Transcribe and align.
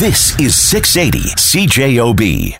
This 0.00 0.36
is 0.40 0.56
680 0.56 1.20
CJOB. 1.36 2.58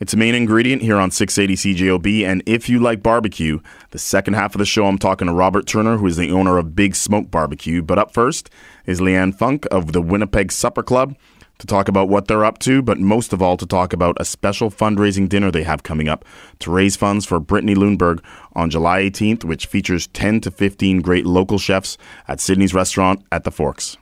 It's 0.00 0.12
a 0.12 0.16
main 0.16 0.34
ingredient 0.34 0.82
here 0.82 0.96
on 0.96 1.12
680 1.12 1.76
CJOB. 1.76 2.26
And 2.26 2.42
if 2.44 2.68
you 2.68 2.80
like 2.80 3.04
barbecue, 3.04 3.60
the 3.92 4.00
second 4.00 4.34
half 4.34 4.56
of 4.56 4.58
the 4.58 4.66
show, 4.66 4.86
I'm 4.86 4.98
talking 4.98 5.28
to 5.28 5.32
Robert 5.32 5.68
Turner, 5.68 5.98
who 5.98 6.08
is 6.08 6.16
the 6.16 6.32
owner 6.32 6.58
of 6.58 6.74
Big 6.74 6.94
Smoak 6.94 7.30
Barbecue. 7.30 7.82
But 7.82 8.00
up 8.00 8.12
first 8.12 8.50
is 8.84 9.00
Leane 9.00 9.30
Funk 9.30 9.64
of 9.70 9.92
the 9.92 10.02
Winnipeg 10.02 10.50
Supper 10.50 10.82
Club 10.82 11.16
to 11.58 11.68
talk 11.68 11.86
about 11.86 12.08
what 12.08 12.26
they're 12.26 12.44
up 12.44 12.58
to, 12.60 12.82
but 12.82 12.98
most 12.98 13.32
of 13.32 13.40
all 13.40 13.56
to 13.56 13.64
talk 13.64 13.92
about 13.92 14.16
a 14.18 14.24
special 14.24 14.72
fundraising 14.72 15.28
dinner 15.28 15.52
they 15.52 15.62
have 15.62 15.84
coming 15.84 16.08
up 16.08 16.24
to 16.58 16.72
raise 16.72 16.96
funds 16.96 17.24
for 17.24 17.38
Brittany 17.38 17.76
Lundberg 17.76 18.24
on 18.54 18.70
July 18.70 19.02
18th, 19.02 19.44
which 19.44 19.66
features 19.66 20.08
10 20.08 20.40
to 20.40 20.50
15 20.50 21.00
great 21.00 21.26
local 21.26 21.58
chefs 21.58 21.96
at 22.26 22.40
Sydney's 22.40 22.74
restaurant 22.74 23.24
at 23.30 23.44
the 23.44 23.52
Forks. 23.52 23.96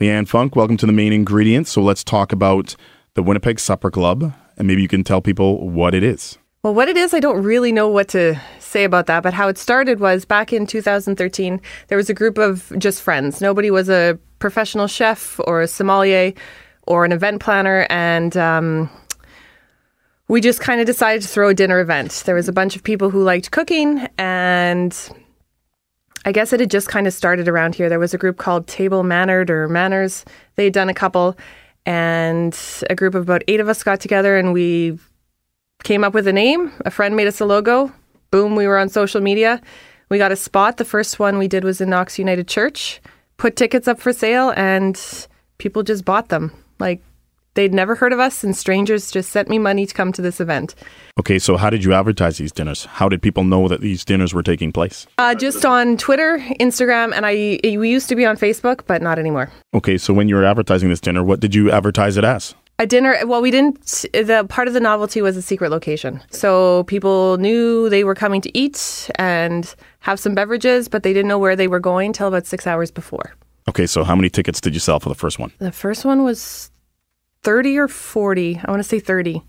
Leane 0.00 0.24
Funk, 0.24 0.56
welcome 0.56 0.78
to 0.78 0.86
the 0.86 0.94
main 0.94 1.12
ingredient. 1.12 1.68
So 1.68 1.82
let's 1.82 2.02
talk 2.02 2.32
about 2.32 2.74
the 3.12 3.22
Winnipeg 3.22 3.60
Supper 3.60 3.90
Club, 3.90 4.32
and 4.56 4.66
maybe 4.66 4.80
you 4.80 4.88
can 4.88 5.04
tell 5.04 5.20
people 5.20 5.68
what 5.68 5.94
it 5.94 6.02
is. 6.02 6.38
Well, 6.62 6.72
what 6.72 6.88
it 6.88 6.96
is, 6.96 7.12
I 7.12 7.20
don't 7.20 7.42
really 7.42 7.70
know 7.70 7.86
what 7.86 8.08
to 8.08 8.40
say 8.60 8.84
about 8.84 9.06
that, 9.08 9.22
but 9.22 9.34
how 9.34 9.48
it 9.48 9.58
started 9.58 10.00
was 10.00 10.24
back 10.24 10.54
in 10.54 10.66
2013, 10.66 11.60
there 11.88 11.98
was 11.98 12.08
a 12.08 12.14
group 12.14 12.38
of 12.38 12.72
just 12.78 13.02
friends. 13.02 13.42
Nobody 13.42 13.70
was 13.70 13.90
a 13.90 14.18
professional 14.38 14.86
chef 14.86 15.38
or 15.44 15.60
a 15.60 15.68
sommelier 15.68 16.32
or 16.86 17.04
an 17.04 17.12
event 17.12 17.42
planner, 17.42 17.86
and 17.90 18.38
um, 18.38 18.88
we 20.28 20.40
just 20.40 20.60
kind 20.60 20.80
of 20.80 20.86
decided 20.86 21.20
to 21.20 21.28
throw 21.28 21.50
a 21.50 21.54
dinner 21.54 21.78
event. 21.78 22.22
There 22.24 22.34
was 22.34 22.48
a 22.48 22.54
bunch 22.54 22.74
of 22.74 22.82
people 22.82 23.10
who 23.10 23.22
liked 23.22 23.50
cooking, 23.50 24.08
and 24.16 24.96
I 26.24 26.32
guess 26.32 26.52
it 26.52 26.60
had 26.60 26.70
just 26.70 26.88
kind 26.88 27.06
of 27.06 27.12
started 27.12 27.48
around 27.48 27.74
here. 27.74 27.88
There 27.88 27.98
was 27.98 28.12
a 28.12 28.18
group 28.18 28.36
called 28.36 28.66
Table 28.66 29.02
Mannered 29.02 29.50
or 29.50 29.68
Manners. 29.68 30.24
They 30.56 30.64
had 30.64 30.72
done 30.74 30.88
a 30.88 30.94
couple, 30.94 31.36
and 31.86 32.58
a 32.90 32.94
group 32.94 33.14
of 33.14 33.22
about 33.22 33.42
eight 33.48 33.60
of 33.60 33.68
us 33.68 33.82
got 33.82 34.00
together 34.00 34.36
and 34.36 34.52
we 34.52 34.98
came 35.82 36.04
up 36.04 36.12
with 36.12 36.26
a 36.26 36.32
name. 36.32 36.72
A 36.84 36.90
friend 36.90 37.16
made 37.16 37.26
us 37.26 37.40
a 37.40 37.46
logo. 37.46 37.92
Boom, 38.30 38.54
we 38.54 38.66
were 38.66 38.78
on 38.78 38.88
social 38.88 39.20
media. 39.20 39.60
We 40.10 40.18
got 40.18 40.32
a 40.32 40.36
spot. 40.36 40.76
The 40.76 40.84
first 40.84 41.18
one 41.18 41.38
we 41.38 41.48
did 41.48 41.64
was 41.64 41.80
in 41.80 41.90
Knox 41.90 42.18
United 42.18 42.48
Church. 42.48 43.00
Put 43.38 43.56
tickets 43.56 43.88
up 43.88 43.98
for 43.98 44.12
sale, 44.12 44.52
and 44.56 45.00
people 45.58 45.82
just 45.82 46.04
bought 46.04 46.28
them. 46.28 46.52
Like 46.78 47.02
they'd 47.60 47.74
never 47.74 47.94
heard 47.94 48.14
of 48.14 48.18
us, 48.18 48.42
and 48.42 48.56
strangers 48.56 49.10
just 49.10 49.30
sent 49.30 49.50
me 49.50 49.58
money 49.58 49.84
to 49.84 49.92
come 49.92 50.12
to 50.12 50.22
this 50.22 50.40
event. 50.40 50.74
Okay, 51.18 51.38
so 51.38 51.58
how 51.58 51.68
did 51.68 51.84
you 51.84 51.92
advertise 51.92 52.38
these 52.38 52.52
dinners? 52.52 52.86
How 52.86 53.06
did 53.06 53.20
people 53.20 53.44
know 53.44 53.68
that 53.68 53.82
these 53.82 54.02
dinners 54.02 54.32
were 54.32 54.42
taking 54.42 54.72
place? 54.72 55.06
Uh, 55.18 55.34
just 55.34 55.66
on 55.66 55.98
Twitter, 55.98 56.38
Instagram, 56.58 57.12
and 57.14 57.26
I 57.26 57.60
we 57.62 57.90
used 57.90 58.08
to 58.08 58.16
be 58.16 58.24
on 58.24 58.38
Facebook, 58.38 58.80
but 58.86 59.02
not 59.02 59.18
anymore. 59.18 59.52
Okay, 59.74 59.98
so 59.98 60.14
when 60.14 60.26
you 60.26 60.36
were 60.36 60.44
advertising 60.44 60.88
this 60.88 61.00
dinner, 61.00 61.22
what 61.22 61.40
did 61.40 61.54
you 61.54 61.70
advertise 61.70 62.16
it 62.16 62.24
as? 62.24 62.54
A 62.78 62.86
dinner. 62.86 63.14
Well, 63.26 63.42
we 63.42 63.50
didn't. 63.50 64.06
The 64.14 64.46
part 64.48 64.66
of 64.66 64.72
the 64.72 64.80
novelty 64.80 65.20
was 65.20 65.36
a 65.36 65.42
secret 65.42 65.70
location, 65.70 66.22
so 66.30 66.84
people 66.84 67.36
knew 67.36 67.90
they 67.90 68.04
were 68.04 68.14
coming 68.14 68.40
to 68.40 68.58
eat 68.58 69.10
and 69.16 69.74
have 69.98 70.18
some 70.18 70.34
beverages, 70.34 70.88
but 70.88 71.02
they 71.02 71.12
didn't 71.12 71.28
know 71.28 71.38
where 71.38 71.56
they 71.56 71.68
were 71.68 71.80
going 71.80 72.14
till 72.14 72.28
about 72.28 72.46
six 72.46 72.66
hours 72.66 72.90
before. 72.90 73.34
Okay, 73.68 73.86
so 73.86 74.02
how 74.02 74.16
many 74.16 74.30
tickets 74.30 74.62
did 74.62 74.72
you 74.72 74.80
sell 74.80 74.98
for 74.98 75.10
the 75.10 75.14
first 75.14 75.38
one? 75.38 75.52
The 75.58 75.72
first 75.72 76.06
one 76.06 76.24
was 76.24 76.70
thirty 77.42 77.78
or 77.78 77.88
forty. 77.88 78.60
I 78.64 78.70
want 78.70 78.80
to 78.80 78.88
say 78.88 79.00
thirty. 79.00 79.42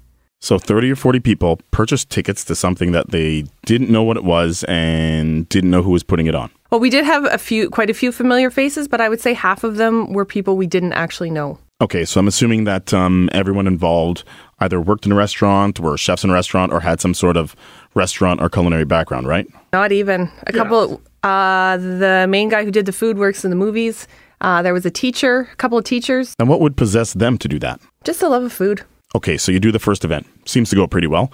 So 0.43 0.57
30 0.57 0.91
or 0.91 0.95
40 0.95 1.19
people 1.19 1.59
purchased 1.69 2.09
tickets 2.09 2.43
to 2.45 2.55
something 2.55 2.93
that 2.93 3.11
they 3.11 3.45
didn't 3.67 3.91
know 3.91 4.01
what 4.01 4.17
it 4.17 4.23
was 4.23 4.63
and 4.63 5.47
didn't 5.49 5.69
know 5.69 5.83
who 5.83 5.91
was 5.91 6.01
putting 6.01 6.25
it 6.25 6.33
on. 6.33 6.49
Well, 6.71 6.79
we 6.79 6.89
did 6.89 7.05
have 7.05 7.25
a 7.25 7.37
few, 7.37 7.69
quite 7.69 7.91
a 7.91 7.93
few 7.93 8.11
familiar 8.11 8.49
faces, 8.49 8.87
but 8.87 8.99
I 8.99 9.07
would 9.07 9.21
say 9.21 9.35
half 9.35 9.63
of 9.63 9.75
them 9.75 10.13
were 10.13 10.25
people 10.25 10.57
we 10.57 10.65
didn't 10.65 10.93
actually 10.93 11.29
know. 11.29 11.59
Okay, 11.79 12.05
so 12.05 12.19
I'm 12.19 12.27
assuming 12.27 12.63
that 12.63 12.91
um, 12.91 13.29
everyone 13.33 13.67
involved 13.67 14.23
either 14.59 14.81
worked 14.81 15.05
in 15.05 15.11
a 15.11 15.15
restaurant, 15.15 15.79
were 15.79 15.97
chefs 15.97 16.23
in 16.23 16.31
a 16.31 16.33
restaurant, 16.33 16.71
or 16.71 16.79
had 16.79 17.01
some 17.01 17.13
sort 17.13 17.37
of 17.37 17.55
restaurant 17.93 18.41
or 18.41 18.49
culinary 18.49 18.85
background, 18.85 19.27
right? 19.27 19.47
Not 19.73 19.91
even 19.91 20.31
a 20.47 20.53
couple. 20.53 21.01
Uh, 21.23 21.77
the 21.77 22.25
main 22.29 22.49
guy 22.49 22.63
who 22.63 22.71
did 22.71 22.87
the 22.87 22.93
food 22.93 23.17
works 23.19 23.43
in 23.43 23.51
the 23.51 23.55
movies. 23.55 24.07
Uh, 24.41 24.61
there 24.61 24.73
was 24.73 24.85
a 24.85 24.91
teacher, 24.91 25.49
a 25.51 25.55
couple 25.55 25.77
of 25.77 25.83
teachers. 25.85 26.35
And 26.39 26.49
what 26.49 26.59
would 26.59 26.75
possess 26.75 27.13
them 27.13 27.37
to 27.37 27.47
do 27.47 27.59
that? 27.59 27.79
Just 28.03 28.21
a 28.21 28.27
love 28.27 28.43
of 28.43 28.51
food. 28.51 28.81
Okay, 29.15 29.37
so 29.37 29.51
you 29.51 29.59
do 29.59 29.71
the 29.71 29.79
first 29.79 30.03
event. 30.03 30.25
Seems 30.45 30.69
to 30.71 30.75
go 30.75 30.87
pretty 30.87 31.07
well. 31.07 31.31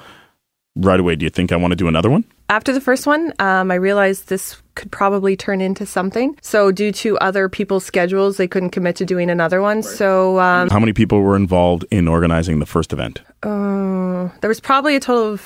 Right 0.75 1.00
away, 1.00 1.16
do 1.16 1.23
you 1.25 1.29
think 1.31 1.51
I 1.51 1.56
want 1.56 1.72
to 1.72 1.75
do 1.75 1.88
another 1.88 2.09
one? 2.09 2.23
After 2.50 2.72
the 2.72 2.81
first 2.81 3.07
one, 3.07 3.34
um, 3.40 3.72
I 3.72 3.75
realized 3.75 4.29
this 4.29 4.62
could 4.75 4.91
probably 4.91 5.35
turn 5.35 5.59
into 5.59 5.85
something. 5.88 6.38
So, 6.41 6.72
due 6.72 6.91
to 6.94 7.18
other 7.18 7.50
people's 7.50 7.84
schedules, 7.84 8.38
they 8.38 8.47
couldn't 8.47 8.69
commit 8.69 8.95
to 8.97 9.06
doing 9.06 9.29
another 9.31 9.59
one. 9.62 9.81
So, 9.81 10.39
um, 10.39 10.69
How 10.69 10.79
many 10.79 10.94
people 10.94 11.22
were 11.22 11.35
involved 11.35 11.84
in 11.89 12.07
organizing 12.07 12.59
the 12.59 12.66
first 12.68 12.94
event? 12.94 13.22
uh, 13.44 14.29
there 14.41 14.47
was 14.50 14.59
probably 14.59 14.95
a 14.95 15.00
total 15.00 15.34
of, 15.34 15.41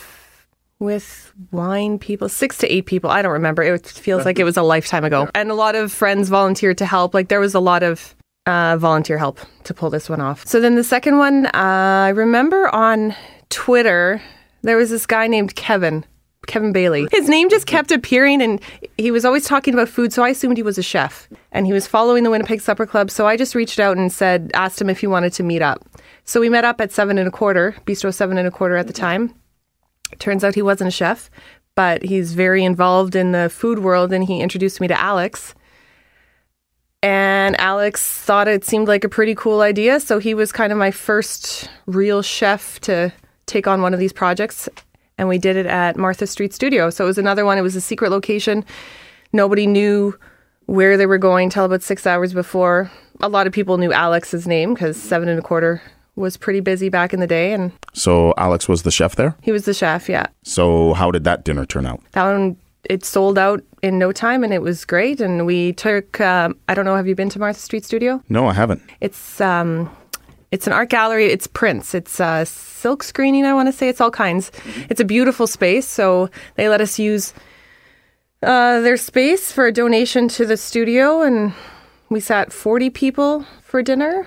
with 0.82 1.32
wine 1.52 2.00
people, 2.00 2.28
six 2.28 2.58
to 2.58 2.68
eight 2.68 2.88
people. 2.88 3.10
I 3.10 3.22
don't 3.22 3.32
remember. 3.32 3.62
It 3.62 3.86
feels 3.86 4.26
like 4.26 4.40
it 4.40 4.44
was 4.44 4.58
a 4.58 4.64
lifetime 4.64 5.06
ago. 5.06 5.30
And 5.34 5.52
a 5.52 5.54
lot 5.54 5.76
of 5.76 5.92
friends 5.94 6.28
volunteered 6.28 6.80
to 6.80 6.86
help. 6.86 7.14
Like, 7.14 7.30
there 7.30 7.40
was 7.40 7.54
a 7.54 7.60
lot 7.60 7.84
of 7.84 8.16
uh, 8.48 8.78
volunteer 8.78 9.18
help 9.18 9.40
to 9.66 9.74
pull 9.74 9.92
this 9.92 10.10
one 10.10 10.20
off. 10.20 10.46
So, 10.46 10.60
then 10.60 10.76
the 10.76 10.84
second 10.84 11.20
one, 11.20 11.46
uh, 11.46 11.52
I 11.54 12.10
remember 12.10 12.68
on 12.76 13.16
Twitter, 13.50 14.22
there 14.64 14.76
was 14.76 14.90
this 14.90 15.06
guy 15.06 15.28
named 15.28 15.56
Kevin. 15.56 16.04
Kevin 16.48 16.72
Bailey. 16.74 17.08
His 17.12 17.30
name 17.30 17.52
just 17.52 17.68
kept 17.68 17.92
appearing 17.92 18.42
and 18.42 18.60
he 18.98 19.12
was 19.12 19.26
always 19.26 19.46
talking 19.46 19.76
about 19.76 19.88
food, 19.88 20.12
so 20.12 20.24
I 20.24 20.30
assumed 20.30 20.58
he 20.58 20.64
was 20.64 20.80
a 20.80 20.84
chef. 20.84 21.30
And 21.52 21.68
he 21.68 21.72
was 21.72 21.86
following 21.86 22.24
the 22.24 22.32
Winnipeg 22.32 22.62
Supper 22.62 22.88
Club, 22.88 23.12
so 23.12 23.28
I 23.28 23.38
just 23.38 23.54
reached 23.54 23.80
out 23.80 23.96
and 23.96 24.12
said, 24.12 24.50
asked 24.56 24.82
him 24.82 24.90
if 24.90 25.02
he 25.02 25.06
wanted 25.06 25.34
to 25.34 25.44
meet 25.44 25.62
up. 25.62 25.86
So 26.26 26.42
we 26.42 26.50
met 26.50 26.66
up 26.66 26.82
at 26.82 26.92
seven 26.92 27.20
and 27.20 27.28
a 27.28 27.32
quarter, 27.32 27.76
Bistro 27.86 28.12
seven 28.12 28.40
and 28.40 28.48
a 28.48 28.52
quarter 28.52 28.76
at 28.76 28.88
the 28.88 28.94
time. 28.94 29.36
Turns 30.20 30.44
out 30.44 30.56
he 30.56 30.62
wasn't 30.62 30.90
a 30.90 30.92
chef, 30.92 31.30
but 31.76 32.04
he's 32.04 32.34
very 32.34 32.64
involved 32.64 33.16
in 33.16 33.32
the 33.32 33.50
food 33.50 33.80
world 33.80 34.12
and 34.14 34.24
he 34.24 34.42
introduced 34.42 34.82
me 34.82 34.88
to 34.88 35.00
Alex. 35.00 35.56
And 37.04 37.60
Alex 37.60 38.08
thought 38.08 38.48
it 38.48 38.64
seemed 38.64 38.88
like 38.88 39.04
a 39.04 39.10
pretty 39.10 39.34
cool 39.34 39.62
idea, 39.62 40.00
so 40.00 40.20
he 40.20 40.34
was 40.34 40.52
kind 40.52 40.72
of 40.72 40.78
my 40.78 40.92
first 40.92 41.70
real 41.88 42.22
chef 42.22 42.80
to 42.82 43.12
take 43.48 43.68
on 43.68 43.82
one 43.82 43.94
of 43.94 44.00
these 44.00 44.14
projects 44.14 44.70
and 45.22 45.30
we 45.30 45.38
did 45.38 45.56
it 45.56 45.68
at 45.68 45.98
Martha 45.98 46.26
Street 46.26 46.52
Studio. 46.52 46.90
So 46.90 47.04
it 47.04 47.08
was 47.08 47.20
another 47.20 47.46
one. 47.46 47.60
It 47.60 47.62
was 47.62 47.76
a 47.76 47.82
secret 47.82 48.10
location. 48.10 48.66
Nobody 49.32 49.68
knew 49.68 50.18
where 50.66 50.98
they 50.98 51.06
were 51.06 51.20
going 51.20 51.52
till 51.52 51.66
about 51.66 51.84
six 51.84 52.08
hours 52.08 52.34
before. 52.34 52.90
A 53.20 53.30
lot 53.30 53.46
of 53.46 53.54
people 53.54 53.78
knew 53.78 53.94
Alex's 53.94 54.48
name 54.48 54.74
because 54.74 54.98
seven 54.98 55.30
and 55.30 55.38
a 55.38 55.44
quarter 55.44 55.80
was 56.16 56.38
pretty 56.38 56.60
busy 56.60 56.90
back 56.90 57.14
in 57.14 57.20
the 57.20 57.28
day, 57.28 57.54
and 57.54 57.72
So 57.94 58.34
Alex 58.38 58.68
was 58.68 58.84
the 58.84 58.92
chef 58.92 59.16
there. 59.16 59.36
he 59.42 59.52
was 59.52 59.66
the 59.66 59.74
chef. 59.74 60.10
Yeah, 60.10 60.28
So 60.44 60.94
how 60.94 61.12
did 61.12 61.24
that 61.24 61.44
dinner 61.46 61.66
turn 61.66 61.86
out? 61.86 62.02
that 62.12 62.24
one 62.26 62.58
it 62.90 63.06
sold 63.06 63.38
out 63.38 63.62
in 63.84 64.00
no 64.00 64.12
time, 64.12 64.44
and 64.44 64.52
it 64.54 64.62
was 64.62 64.86
great. 64.86 65.22
And 65.22 65.46
we 65.46 65.74
took. 65.74 66.20
Um, 66.20 66.56
I 66.68 66.74
don't 66.74 66.84
know. 66.84 66.96
Have 66.96 67.08
you 67.08 67.14
been 67.16 67.30
to 67.30 67.40
Martha 67.40 67.60
Street 67.60 67.86
Studio? 67.86 68.22
No, 68.28 68.48
I 68.48 68.54
haven't. 68.54 68.82
It's 69.02 69.40
um, 69.40 69.88
it's 70.52 70.66
an 70.68 70.74
art 70.74 70.90
gallery. 70.90 71.28
It's 71.28 71.46
prints. 71.46 71.94
It's 71.94 72.20
uh, 72.20 72.44
silk 72.44 73.04
screening. 73.04 73.46
I 73.46 73.54
want 73.54 73.68
to 73.68 73.72
say 73.72 73.88
it's 73.88 74.02
all 74.02 74.10
kinds. 74.12 74.52
It's 74.90 75.00
a 75.00 75.06
beautiful 75.06 75.46
space. 75.46 75.88
So 75.88 76.30
they 76.56 76.70
let 76.70 76.82
us 76.82 76.98
use 76.98 77.34
uh, 78.42 78.80
their 78.82 78.98
space 78.98 79.52
for 79.52 79.68
a 79.68 79.72
donation 79.72 80.28
to 80.30 80.46
the 80.48 80.58
studio, 80.58 81.22
and 81.22 81.54
we 82.10 82.20
sat 82.20 82.52
forty 82.52 82.90
people 82.90 83.46
for 83.62 83.84
dinner. 83.84 84.26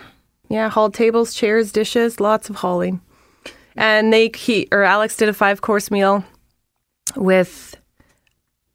Yeah, 0.49 0.69
hauled 0.69 0.95
tables, 0.95 1.35
chairs, 1.35 1.73
dishes, 1.73 2.21
lots 2.21 2.51
of 2.51 2.57
hauling. 2.57 3.01
And 3.77 4.13
they 4.13 4.31
he 4.35 4.69
or 4.71 4.85
Alex 4.85 5.17
did 5.17 5.29
a 5.29 5.33
five 5.33 5.61
course 5.61 5.91
meal 5.91 6.25
with 7.17 7.77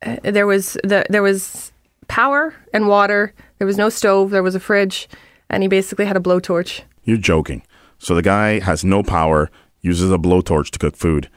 uh, 0.05 0.17
there 0.23 0.47
was 0.47 0.73
the 0.83 1.05
there 1.09 1.23
was 1.23 1.71
power 2.07 2.53
and 2.73 2.87
water. 2.87 3.33
There 3.57 3.67
was 3.67 3.77
no 3.77 3.89
stove. 3.89 4.31
There 4.31 4.43
was 4.43 4.55
a 4.55 4.59
fridge, 4.59 5.07
and 5.49 5.63
he 5.63 5.69
basically 5.69 6.05
had 6.05 6.17
a 6.17 6.21
blowtorch. 6.21 6.81
You're 7.03 7.17
joking. 7.17 7.63
So 7.97 8.15
the 8.15 8.21
guy 8.21 8.59
has 8.59 8.83
no 8.83 9.03
power, 9.03 9.51
uses 9.81 10.11
a 10.11 10.17
blowtorch 10.17 10.69
to 10.71 10.79
cook 10.79 10.95
food. 10.95 11.29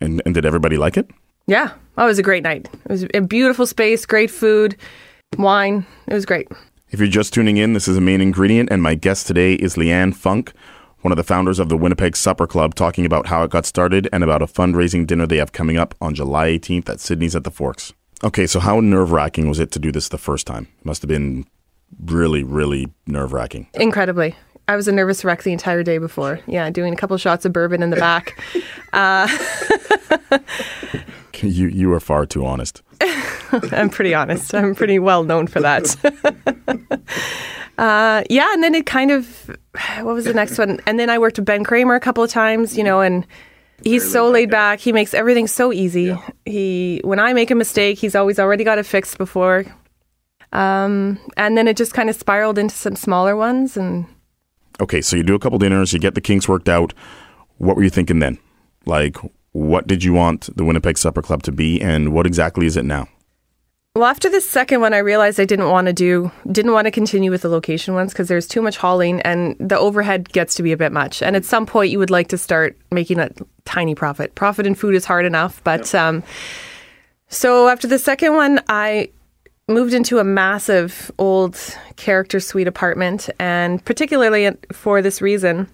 And, 0.00 0.22
and 0.24 0.34
did 0.34 0.46
everybody 0.46 0.76
like 0.76 0.96
it? 0.96 1.08
Yeah, 1.46 1.72
oh, 1.98 2.04
it 2.04 2.08
was 2.08 2.18
a 2.18 2.22
great 2.22 2.42
night. 2.42 2.68
It 2.72 2.90
was 2.90 3.06
a 3.14 3.20
beautiful 3.20 3.66
space, 3.66 4.06
great 4.06 4.30
food, 4.30 4.76
wine. 5.38 5.86
It 6.06 6.14
was 6.14 6.26
great. 6.26 6.48
If 6.92 7.00
you're 7.00 7.08
just 7.08 7.32
tuning 7.32 7.56
in, 7.56 7.72
this 7.72 7.88
is 7.88 7.96
a 7.96 8.02
main 8.02 8.20
ingredient, 8.20 8.68
and 8.70 8.82
my 8.82 8.94
guest 8.94 9.26
today 9.26 9.54
is 9.54 9.78
Leane 9.78 10.12
Funk, 10.12 10.52
one 11.00 11.10
of 11.10 11.16
the 11.16 11.24
founders 11.24 11.58
of 11.58 11.70
the 11.70 11.76
Winnipeg 11.76 12.14
Supper 12.14 12.46
Club, 12.46 12.74
talking 12.74 13.06
about 13.06 13.28
how 13.28 13.42
it 13.44 13.50
got 13.50 13.64
started 13.64 14.10
and 14.12 14.22
about 14.22 14.42
a 14.42 14.46
fundraising 14.46 15.06
dinner 15.06 15.26
they 15.26 15.38
have 15.38 15.52
coming 15.52 15.78
up 15.78 15.94
on 16.02 16.14
July 16.14 16.50
18th 16.50 16.90
at 16.90 17.00
Sydney's 17.00 17.34
at 17.34 17.44
the 17.44 17.50
Forks. 17.50 17.94
Okay, 18.22 18.46
so 18.46 18.60
how 18.60 18.78
nerve 18.80 19.10
wracking 19.10 19.48
was 19.48 19.58
it 19.58 19.70
to 19.70 19.78
do 19.78 19.90
this 19.90 20.10
the 20.10 20.18
first 20.18 20.46
time? 20.46 20.68
It 20.80 20.84
must 20.84 21.00
have 21.00 21.08
been 21.08 21.46
really, 22.04 22.44
really 22.44 22.92
nerve 23.06 23.32
wracking. 23.32 23.68
Incredibly. 23.72 24.36
I 24.68 24.76
was 24.76 24.86
a 24.86 24.92
nervous 24.92 25.24
wreck 25.24 25.44
the 25.44 25.52
entire 25.52 25.82
day 25.82 25.96
before. 25.96 26.40
Yeah, 26.46 26.68
doing 26.68 26.92
a 26.92 26.96
couple 26.96 27.16
shots 27.16 27.46
of 27.46 27.54
bourbon 27.54 27.82
in 27.82 27.88
the 27.88 27.96
back. 27.96 28.38
Uh, 28.92 29.26
You, 31.42 31.68
you 31.68 31.92
are 31.92 32.00
far 32.00 32.26
too 32.26 32.44
honest. 32.46 32.82
I'm 33.72 33.90
pretty 33.90 34.14
honest. 34.14 34.54
I'm 34.54 34.74
pretty 34.74 34.98
well 34.98 35.24
known 35.24 35.46
for 35.46 35.60
that. 35.60 35.96
uh, 37.78 38.22
yeah, 38.30 38.52
and 38.52 38.62
then 38.62 38.74
it 38.74 38.86
kind 38.86 39.10
of, 39.10 39.50
what 40.00 40.14
was 40.14 40.24
the 40.24 40.34
next 40.34 40.58
one? 40.58 40.80
And 40.86 40.98
then 40.98 41.10
I 41.10 41.18
worked 41.18 41.36
with 41.38 41.46
Ben 41.46 41.64
Kramer 41.64 41.94
a 41.94 42.00
couple 42.00 42.22
of 42.22 42.30
times, 42.30 42.76
you 42.78 42.84
know, 42.84 43.00
and 43.00 43.26
he's 43.82 44.10
so 44.10 44.28
laid 44.30 44.50
back. 44.50 44.78
He 44.80 44.92
makes 44.92 45.14
everything 45.14 45.46
so 45.46 45.72
easy. 45.72 46.16
He, 46.44 47.00
when 47.04 47.18
I 47.18 47.32
make 47.32 47.50
a 47.50 47.54
mistake, 47.54 47.98
he's 47.98 48.14
always 48.14 48.38
already 48.38 48.64
got 48.64 48.78
it 48.78 48.86
fixed 48.86 49.18
before. 49.18 49.64
Um, 50.52 51.18
and 51.36 51.56
then 51.56 51.66
it 51.66 51.76
just 51.76 51.94
kind 51.94 52.08
of 52.10 52.16
spiraled 52.16 52.58
into 52.58 52.74
some 52.74 52.94
smaller 52.96 53.36
ones, 53.36 53.76
and 53.76 54.06
Okay, 54.80 55.00
so 55.00 55.16
you 55.16 55.22
do 55.22 55.34
a 55.34 55.38
couple 55.38 55.58
dinners, 55.58 55.92
you 55.92 55.98
get 55.98 56.14
the 56.14 56.20
kinks 56.20 56.48
worked 56.48 56.68
out. 56.68 56.92
What 57.58 57.76
were 57.76 57.82
you 57.82 57.90
thinking 57.90 58.18
then? 58.18 58.38
Like, 58.86 59.16
what 59.52 59.86
did 59.86 60.02
you 60.02 60.12
want 60.12 60.54
the 60.56 60.64
Winnipeg 60.64 60.98
Supper 60.98 61.22
Club 61.22 61.42
to 61.44 61.52
be, 61.52 61.80
and 61.80 62.12
what 62.12 62.26
exactly 62.26 62.66
is 62.66 62.76
it 62.76 62.84
now? 62.84 63.08
Well, 63.94 64.06
after 64.06 64.30
the 64.30 64.40
second 64.40 64.80
one, 64.80 64.94
I 64.94 64.98
realized 64.98 65.38
I 65.38 65.44
didn't 65.44 65.68
want 65.68 65.86
to 65.86 65.92
do, 65.92 66.32
didn't 66.50 66.72
want 66.72 66.86
to 66.86 66.90
continue 66.90 67.30
with 67.30 67.42
the 67.42 67.50
location 67.50 67.92
ones 67.92 68.12
because 68.12 68.26
there's 68.26 68.48
too 68.48 68.62
much 68.62 68.78
hauling 68.78 69.20
and 69.20 69.54
the 69.60 69.78
overhead 69.78 70.32
gets 70.32 70.54
to 70.54 70.62
be 70.62 70.72
a 70.72 70.78
bit 70.78 70.92
much. 70.92 71.22
And 71.22 71.36
at 71.36 71.44
some 71.44 71.66
point, 71.66 71.90
you 71.90 71.98
would 71.98 72.08
like 72.08 72.28
to 72.28 72.38
start 72.38 72.74
making 72.90 73.18
a 73.18 73.30
tiny 73.66 73.94
profit. 73.94 74.34
Profit 74.34 74.66
in 74.66 74.74
food 74.74 74.94
is 74.94 75.04
hard 75.04 75.26
enough, 75.26 75.62
but 75.62 75.94
um, 75.94 76.22
so 77.28 77.68
after 77.68 77.86
the 77.86 77.98
second 77.98 78.34
one, 78.34 78.60
I 78.66 79.10
moved 79.68 79.92
into 79.92 80.18
a 80.18 80.24
massive 80.24 81.10
old 81.18 81.58
character 81.96 82.40
suite 82.40 82.68
apartment, 82.68 83.28
and 83.38 83.84
particularly 83.84 84.50
for 84.72 85.02
this 85.02 85.20
reason, 85.20 85.68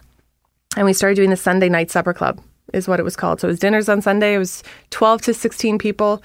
and 0.76 0.86
we 0.86 0.92
started 0.92 1.14
doing 1.14 1.30
the 1.30 1.36
Sunday 1.36 1.68
night 1.68 1.90
supper 1.92 2.12
club, 2.12 2.40
is 2.72 2.88
what 2.88 3.00
it 3.00 3.04
was 3.04 3.16
called. 3.16 3.40
So 3.40 3.48
it 3.48 3.52
was 3.52 3.58
dinners 3.58 3.88
on 3.88 4.02
Sunday. 4.02 4.34
It 4.34 4.38
was 4.38 4.62
12 4.90 5.22
to 5.22 5.34
16 5.34 5.78
people. 5.78 6.22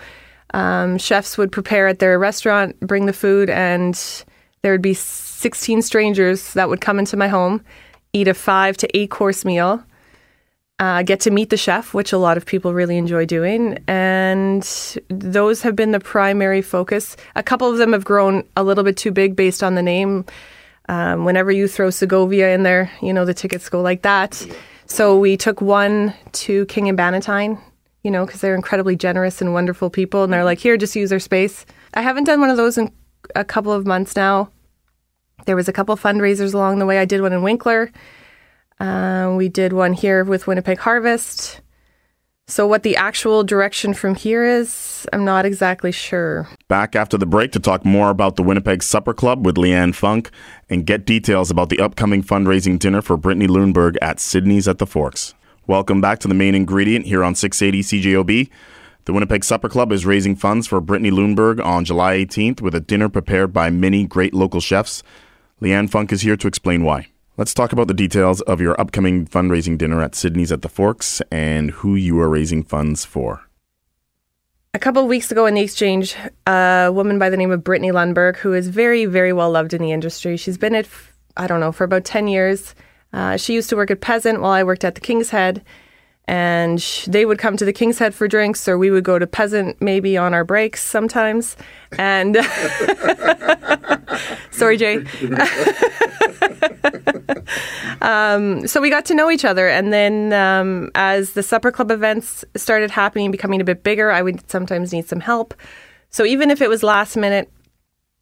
Um, 0.54 0.98
chefs 0.98 1.38
would 1.38 1.52
prepare 1.52 1.88
at 1.88 2.00
their 2.00 2.20
restaurant, 2.20 2.80
bring 2.80 3.06
the 3.06 3.14
food, 3.14 3.50
and 3.50 4.00
there 4.62 4.72
would 4.72 4.82
be 4.82 4.94
16 4.94 5.82
strangers 5.82 6.54
that 6.54 6.70
would 6.70 6.80
come 6.80 7.00
into 7.00 7.18
my 7.18 7.28
home, 7.28 7.62
eat 8.14 8.28
a 8.28 8.34
five 8.34 8.78
to 8.78 8.98
eight 8.98 9.10
course 9.10 9.44
meal, 9.44 9.84
uh, 10.80 11.02
get 11.02 11.20
to 11.22 11.32
meet 11.32 11.50
the 11.50 11.58
chef, 11.58 11.94
which 11.94 12.14
a 12.14 12.18
lot 12.18 12.38
of 12.38 12.46
people 12.46 12.74
really 12.74 12.98
enjoy 12.98 13.26
doing. 13.26 13.80
And 13.88 14.64
those 15.10 15.62
have 15.64 15.76
been 15.76 15.92
the 15.92 16.00
primary 16.00 16.62
focus. 16.62 17.18
A 17.36 17.44
couple 17.44 17.70
of 17.70 17.78
them 17.78 17.94
have 17.94 18.06
grown 18.06 18.44
a 18.56 18.64
little 18.64 18.84
bit 18.84 18.98
too 18.98 19.12
big 19.12 19.36
based 19.36 19.64
on 19.64 19.76
the 19.76 19.82
name. 19.82 20.26
Um, 20.90 21.26
whenever 21.26 21.52
you 21.52 21.68
throw 21.68 21.90
Segovia 21.90 22.54
in 22.54 22.64
there, 22.64 22.92
you 23.02 23.14
know, 23.14 23.26
the 23.26 23.34
tickets 23.34 23.70
go 23.70 23.82
like 23.82 24.02
that. 24.04 24.46
So 24.86 25.18
we 25.18 25.38
took 25.38 25.62
one 25.62 26.14
to 26.34 26.66
King 26.68 26.90
and 26.90 26.98
Bannatyne 26.98 27.62
you 28.04 28.12
know, 28.12 28.26
because 28.26 28.42
they're 28.42 28.56
incredibly 28.56 28.96
generous 28.96 29.42
and 29.42 29.54
wonderful 29.54 29.90
people. 29.90 30.24
And 30.24 30.32
they're 30.32 30.44
like, 30.44 30.60
here, 30.60 30.78
just 30.78 30.96
use 30.96 31.12
our 31.12 31.20
space. 31.20 31.66
I 31.94 32.02
haven't 32.02 32.26
done 32.26 32.42
one 32.42 32.50
of 32.50 32.58
those 32.58 32.78
in 32.78 32.92
a 33.36 33.46
couple 33.46 33.72
of 33.72 33.88
months 33.88 34.16
now. 34.16 34.52
There 35.46 35.56
was 35.56 35.68
a 35.68 35.74
couple 35.74 35.96
fundraisers 35.98 36.54
along 36.54 36.80
the 36.80 36.86
way. 36.86 37.00
I 37.00 37.06
did 37.06 37.22
one 37.22 37.34
in 37.34 37.42
Winkler. 37.42 37.92
Uh, 38.80 39.34
we 39.38 39.50
did 39.50 39.74
one 39.74 39.94
here 39.94 40.24
with 40.24 40.48
Winnipeg 40.48 40.80
Harvest. 40.80 41.62
So, 42.54 42.68
what 42.68 42.84
the 42.84 42.96
actual 42.96 43.44
direction 43.44 43.96
from 43.96 44.14
here 44.14 44.46
is, 44.46 45.08
I'm 45.12 45.26
not 45.26 45.44
exactly 45.44 45.92
sure. 45.92 46.48
Back 46.68 46.96
after 46.96 47.18
the 47.18 47.26
break 47.26 47.52
to 47.54 47.60
talk 47.60 47.84
more 47.84 48.12
about 48.12 48.36
the 48.36 48.44
Winnipeg 48.44 48.84
Supper 48.84 49.16
Club 49.16 49.44
with 49.44 49.58
Leane 49.58 49.92
Funk 49.92 50.30
and 50.70 50.86
get 50.86 51.04
details 51.04 51.50
about 51.50 51.70
the 51.70 51.80
upcoming 51.80 52.22
fundraising 52.22 52.78
dinner 52.78 53.02
for 53.02 53.18
Brittany 53.18 53.48
Lundberg 53.48 53.98
at 54.04 54.20
Sydney's 54.20 54.68
at 54.68 54.78
the 54.78 54.86
Forks. 54.86 55.34
Welcome 55.66 56.00
back 56.00 56.20
to 56.20 56.28
the 56.28 56.36
main 56.36 56.54
ingredient 56.54 57.08
here 57.08 57.24
on 57.24 57.34
680 57.34 58.04
CJOB. 58.04 58.50
The 59.06 59.14
Winnipeg 59.14 59.44
Supper 59.44 59.68
Club 59.68 59.92
is 59.92 60.06
raising 60.06 60.36
funds 60.36 60.68
for 60.68 60.80
Brittany 60.80 61.10
Lundberg 61.10 61.60
on 61.66 61.86
July 61.86 62.18
18th 62.18 62.62
with 62.62 62.76
a 62.76 62.80
dinner 62.80 63.10
prepared 63.10 63.52
by 63.52 63.72
many 63.72 64.06
great 64.06 64.36
local 64.36 64.62
chefs. 64.62 65.02
Leanne 65.60 65.90
Funk 65.90 66.12
is 66.12 66.22
here 66.22 66.38
to 66.38 66.48
explain 66.48 66.84
why. 66.84 67.08
Let's 67.36 67.56
talk 67.56 67.74
about 67.74 67.88
the 67.88 67.96
details 67.96 68.42
of 68.42 68.62
your 68.62 68.80
upcoming 68.80 69.26
fundraising 69.26 69.76
dinner 69.76 70.04
at 70.04 70.14
Sydney's 70.14 70.52
at 70.52 70.62
the 70.62 70.70
Forks 70.70 71.20
and 71.32 71.72
who 71.72 71.96
you 71.96 72.20
are 72.20 72.30
raising 72.30 72.64
funds 72.64 73.06
for. 73.06 73.42
A 74.76 74.80
couple 74.80 75.02
of 75.02 75.08
weeks 75.08 75.32
ago 75.32 75.48
in 75.48 75.56
the 75.56 75.62
exchange, 75.62 76.16
a 76.46 76.92
woman 76.94 77.18
by 77.18 77.32
the 77.32 77.38
name 77.38 77.50
of 77.50 77.64
Brittany 77.64 77.92
Lundberg, 77.92 78.38
who 78.38 78.54
is 78.54 78.68
very, 78.68 79.06
very 79.06 79.34
well 79.34 79.50
loved 79.50 79.74
in 79.74 79.82
the 79.82 79.92
industry. 79.92 80.38
She's 80.38 80.60
been 80.60 80.76
at, 80.76 80.88
I 81.36 81.48
don't 81.48 81.60
know, 81.60 81.72
for 81.72 81.86
about 81.86 82.06
10 82.06 82.28
years. 82.28 82.76
Uh, 83.12 83.36
she 83.36 83.56
used 83.56 83.70
to 83.72 83.76
work 83.76 83.90
at 83.90 84.02
Peasant 84.02 84.40
while 84.40 84.52
I 84.52 84.64
worked 84.64 84.84
at 84.84 84.94
the 84.94 85.02
King's 85.02 85.32
Head. 85.32 85.64
And 86.26 86.82
sh- 86.82 87.06
they 87.06 87.26
would 87.26 87.38
come 87.38 87.58
to 87.58 87.66
the 87.66 87.74
King's 87.74 88.00
Head 88.00 88.16
for 88.16 88.28
drinks, 88.28 88.68
or 88.68 88.78
we 88.78 88.90
would 88.90 89.04
go 89.04 89.20
to 89.20 89.28
Peasant 89.28 89.82
maybe 89.82 90.18
on 90.18 90.34
our 90.34 90.46
breaks 90.46 90.82
sometimes. 90.82 91.58
And 91.98 92.38
sorry, 94.52 94.78
Jay. 94.78 94.96
um, 98.02 98.66
so 98.68 98.80
we 98.80 98.90
got 98.90 99.04
to 99.06 99.14
know 99.14 99.30
each 99.30 99.44
other. 99.44 99.68
And 99.68 99.92
then 99.92 100.32
um, 100.32 100.92
as 100.96 101.34
the 101.34 101.44
supper 101.44 101.72
club 101.72 101.92
events 101.92 102.46
started 102.56 102.90
happening, 102.90 103.30
becoming 103.30 103.60
a 103.60 103.66
bit 103.66 103.84
bigger, 103.84 104.10
I 104.10 104.22
would 104.22 104.50
sometimes 104.50 104.94
need 104.94 105.08
some 105.08 105.20
help. 105.20 105.54
So 106.10 106.24
even 106.24 106.52
if 106.52 106.62
it 106.62 106.70
was 106.70 106.84
last 106.84 107.18
minute, 107.18 107.52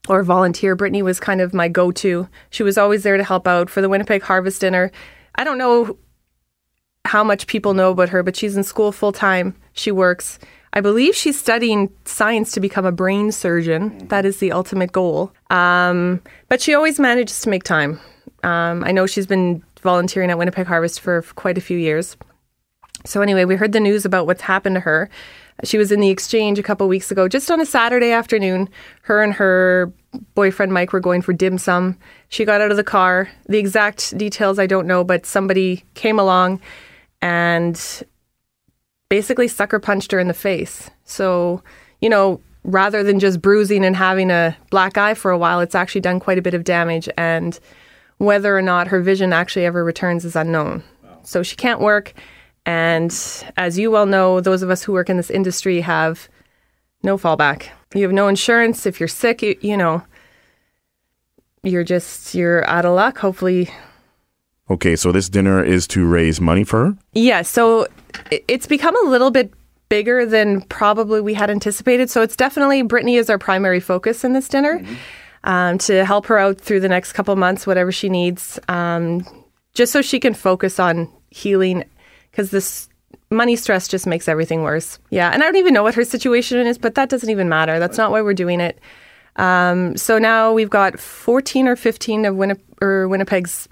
or 0.09 0.24
volunteer. 0.24 0.75
Brittany 0.75 1.03
was 1.03 1.19
kind 1.19 1.42
of 1.42 1.53
my 1.53 1.68
go 1.68 1.92
to. 1.92 2.27
She 2.50 2.63
was 2.63 2.77
always 2.77 3.03
there 3.03 3.18
to 3.18 3.24
help 3.24 3.48
out 3.48 3.69
for 3.69 3.81
the 3.81 3.89
Winnipeg 3.89 4.24
Harvest 4.24 4.62
Dinner. 4.62 4.92
I 5.36 5.44
don't 5.44 5.57
know 5.57 5.98
how 7.06 7.24
much 7.24 7.48
people 7.48 7.74
know 7.74 7.92
about 7.92 8.09
her, 8.09 8.24
but 8.24 8.36
she's 8.36 8.56
in 8.56 8.63
school 8.63 8.92
full 8.92 9.12
time. 9.12 9.56
She 9.74 9.92
works. 9.92 10.39
I 10.74 10.80
believe 10.80 11.15
she's 11.15 11.38
studying 11.38 11.92
science 12.06 12.51
to 12.53 12.59
become 12.59 12.86
a 12.86 12.92
brain 12.92 13.31
surgeon. 13.31 14.07
That 14.07 14.25
is 14.25 14.38
the 14.38 14.53
ultimate 14.53 14.92
goal. 14.94 15.33
Um, 15.50 16.21
but 16.48 16.62
she 16.62 16.74
always 16.74 17.00
manages 17.00 17.42
to 17.42 17.50
make 17.50 17.63
time. 17.63 18.00
Um, 18.44 18.83
I 18.86 18.92
know 18.92 19.06
she's 19.06 19.27
been 19.27 19.62
volunteering 19.81 20.30
at 20.30 20.38
Winnipeg 20.38 20.68
Harvest 20.68 21.01
for 21.01 21.24
quite 21.36 21.57
a 21.57 21.62
few 21.62 21.77
years. 21.77 22.15
So, 23.06 23.21
anyway, 23.21 23.45
we 23.45 23.56
heard 23.56 23.74
the 23.74 23.80
news 23.80 24.06
about 24.06 24.27
what's 24.27 24.42
happened 24.42 24.75
to 24.75 24.80
her. 24.80 25.09
She 25.63 25.77
was 25.77 25.92
in 25.92 26.00
the 26.00 26.09
exchange 26.09 26.59
a 26.59 26.63
couple 26.63 26.88
weeks 26.88 27.12
ago, 27.12 27.27
just 27.27 27.51
on 27.51 27.59
a 27.59 27.65
Saturday 27.65 28.12
afternoon. 28.12 28.69
Her 29.01 29.21
and 29.21 29.33
her 29.33 29.92
boyfriend 30.33 30.71
Mike 30.71 30.94
were 30.94 31.00
going 31.00 31.21
for 31.21 31.33
dim 31.33 31.57
sum. 31.57 31.98
She 32.30 32.45
got 32.45 32.62
out 32.62 32.71
of 32.71 32.77
the 32.77 32.83
car. 32.83 33.30
The 33.48 33.57
exact 33.57 34.18
details 34.18 34.59
I 34.59 34.68
don't 34.68 34.88
know, 34.88 35.03
but 35.03 35.25
somebody 35.25 35.83
came 35.94 36.19
along 36.19 36.62
and 37.21 38.03
basically 39.09 39.47
sucker 39.47 39.79
punched 39.79 40.12
her 40.12 40.19
in 40.19 40.27
the 40.27 40.33
face. 40.33 40.89
So, 41.03 41.62
you 42.00 42.09
know, 42.09 42.41
rather 42.63 43.03
than 43.03 43.19
just 43.19 43.41
bruising 43.41 43.83
and 43.83 43.95
having 43.95 44.31
a 44.31 44.56
black 44.69 44.97
eye 44.97 45.13
for 45.13 45.31
a 45.31 45.38
while, 45.38 45.59
it's 45.59 45.75
actually 45.75 46.01
done 46.01 46.19
quite 46.19 46.38
a 46.38 46.41
bit 46.41 46.53
of 46.53 46.63
damage. 46.63 47.09
And 47.18 47.59
whether 48.18 48.57
or 48.57 48.62
not 48.62 48.88
her 48.88 49.01
vision 49.01 49.33
actually 49.33 49.65
ever 49.65 49.83
returns 49.83 50.25
is 50.25 50.35
unknown. 50.35 50.83
So 51.23 51.43
she 51.43 51.55
can't 51.55 51.81
work. 51.81 52.13
And 52.65 53.12
as 53.57 53.77
you 53.77 53.91
well 53.91 54.05
know, 54.05 54.39
those 54.39 54.62
of 54.62 54.69
us 54.69 54.84
who 54.84 54.93
work 54.93 55.10
in 55.10 55.17
this 55.17 55.29
industry 55.29 55.81
have 55.81 56.29
no 57.03 57.17
fallback. 57.17 57.69
You 57.93 58.03
have 58.03 58.13
no 58.13 58.27
insurance. 58.27 58.86
If 58.86 59.00
you're 59.00 59.10
sick, 59.10 59.41
you, 59.41 59.57
you 59.62 59.75
know, 59.75 60.03
you're 61.63 61.84
just, 61.84 62.34
you're 62.34 62.67
out 62.69 62.86
of 62.86 62.95
luck. 62.95 63.17
Hopefully. 63.17 63.69
Okay, 64.70 64.96
so 64.96 65.12
this 65.12 65.30
dinner 65.30 65.63
is 65.63 65.88
to 65.88 66.06
raise 66.06 66.39
money 66.39 66.63
for 66.63 66.86
her? 66.86 66.98
Yeah, 67.13 67.41
so 67.41 67.88
it's 68.30 68.68
become 68.68 68.96
a 69.06 69.10
little 69.10 69.32
bit 69.32 69.51
bigger 69.89 70.25
than 70.25 70.62
probably 70.62 71.20
we 71.20 71.34
had 71.34 71.50
anticipated. 71.50 72.10
So 72.10 72.22
it's 72.22 72.38
definitely 72.38 72.82
Brittany 72.82 73.18
is 73.18 73.30
our 73.30 73.38
primary 73.38 73.82
focus 73.82 74.24
in 74.24 74.32
this 74.32 74.48
dinner 74.48 74.80
mm-hmm. 74.80 74.96
um, 75.44 75.77
to 75.80 76.06
help 76.06 76.27
her 76.27 76.38
out 76.38 76.62
through 76.62 76.80
the 76.80 76.88
next 76.88 77.12
couple 77.12 77.36
months, 77.36 77.68
whatever 77.68 77.91
she 77.91 78.08
needs, 78.08 78.58
um, 78.70 79.25
just 79.74 79.91
so 79.91 80.01
she 80.01 80.20
can 80.20 80.34
focus 80.34 80.80
on 80.80 81.12
healing 81.30 81.84
because 82.30 82.51
this 82.51 82.88
money 83.30 83.58
stress 83.58 83.89
just 83.89 84.08
makes 84.08 84.30
everything 84.30 84.62
worse. 84.62 84.98
Yeah, 85.10 85.30
and 85.32 85.44
I 85.44 85.46
don't 85.46 85.58
even 85.58 85.74
know 85.74 85.84
what 85.84 85.96
her 85.96 86.06
situation 86.06 86.65
is, 86.65 86.77
but 86.77 86.96
that 86.96 87.10
doesn't 87.10 87.30
even 87.30 87.50
matter. 87.50 87.77
That's 87.77 87.98
not 87.98 88.12
why 88.12 88.22
we're 88.22 88.34
doing 88.34 88.62
it. 88.62 88.80
Um, 89.36 89.98
so 89.98 90.20
now 90.20 90.53
we've 90.53 90.70
got 90.70 91.00
14 91.00 91.68
or 91.68 91.75
15 91.75 92.25
of 92.25 92.36
Winnip- 92.36 92.62
or 92.82 93.10
Winnipeg's 93.10 93.68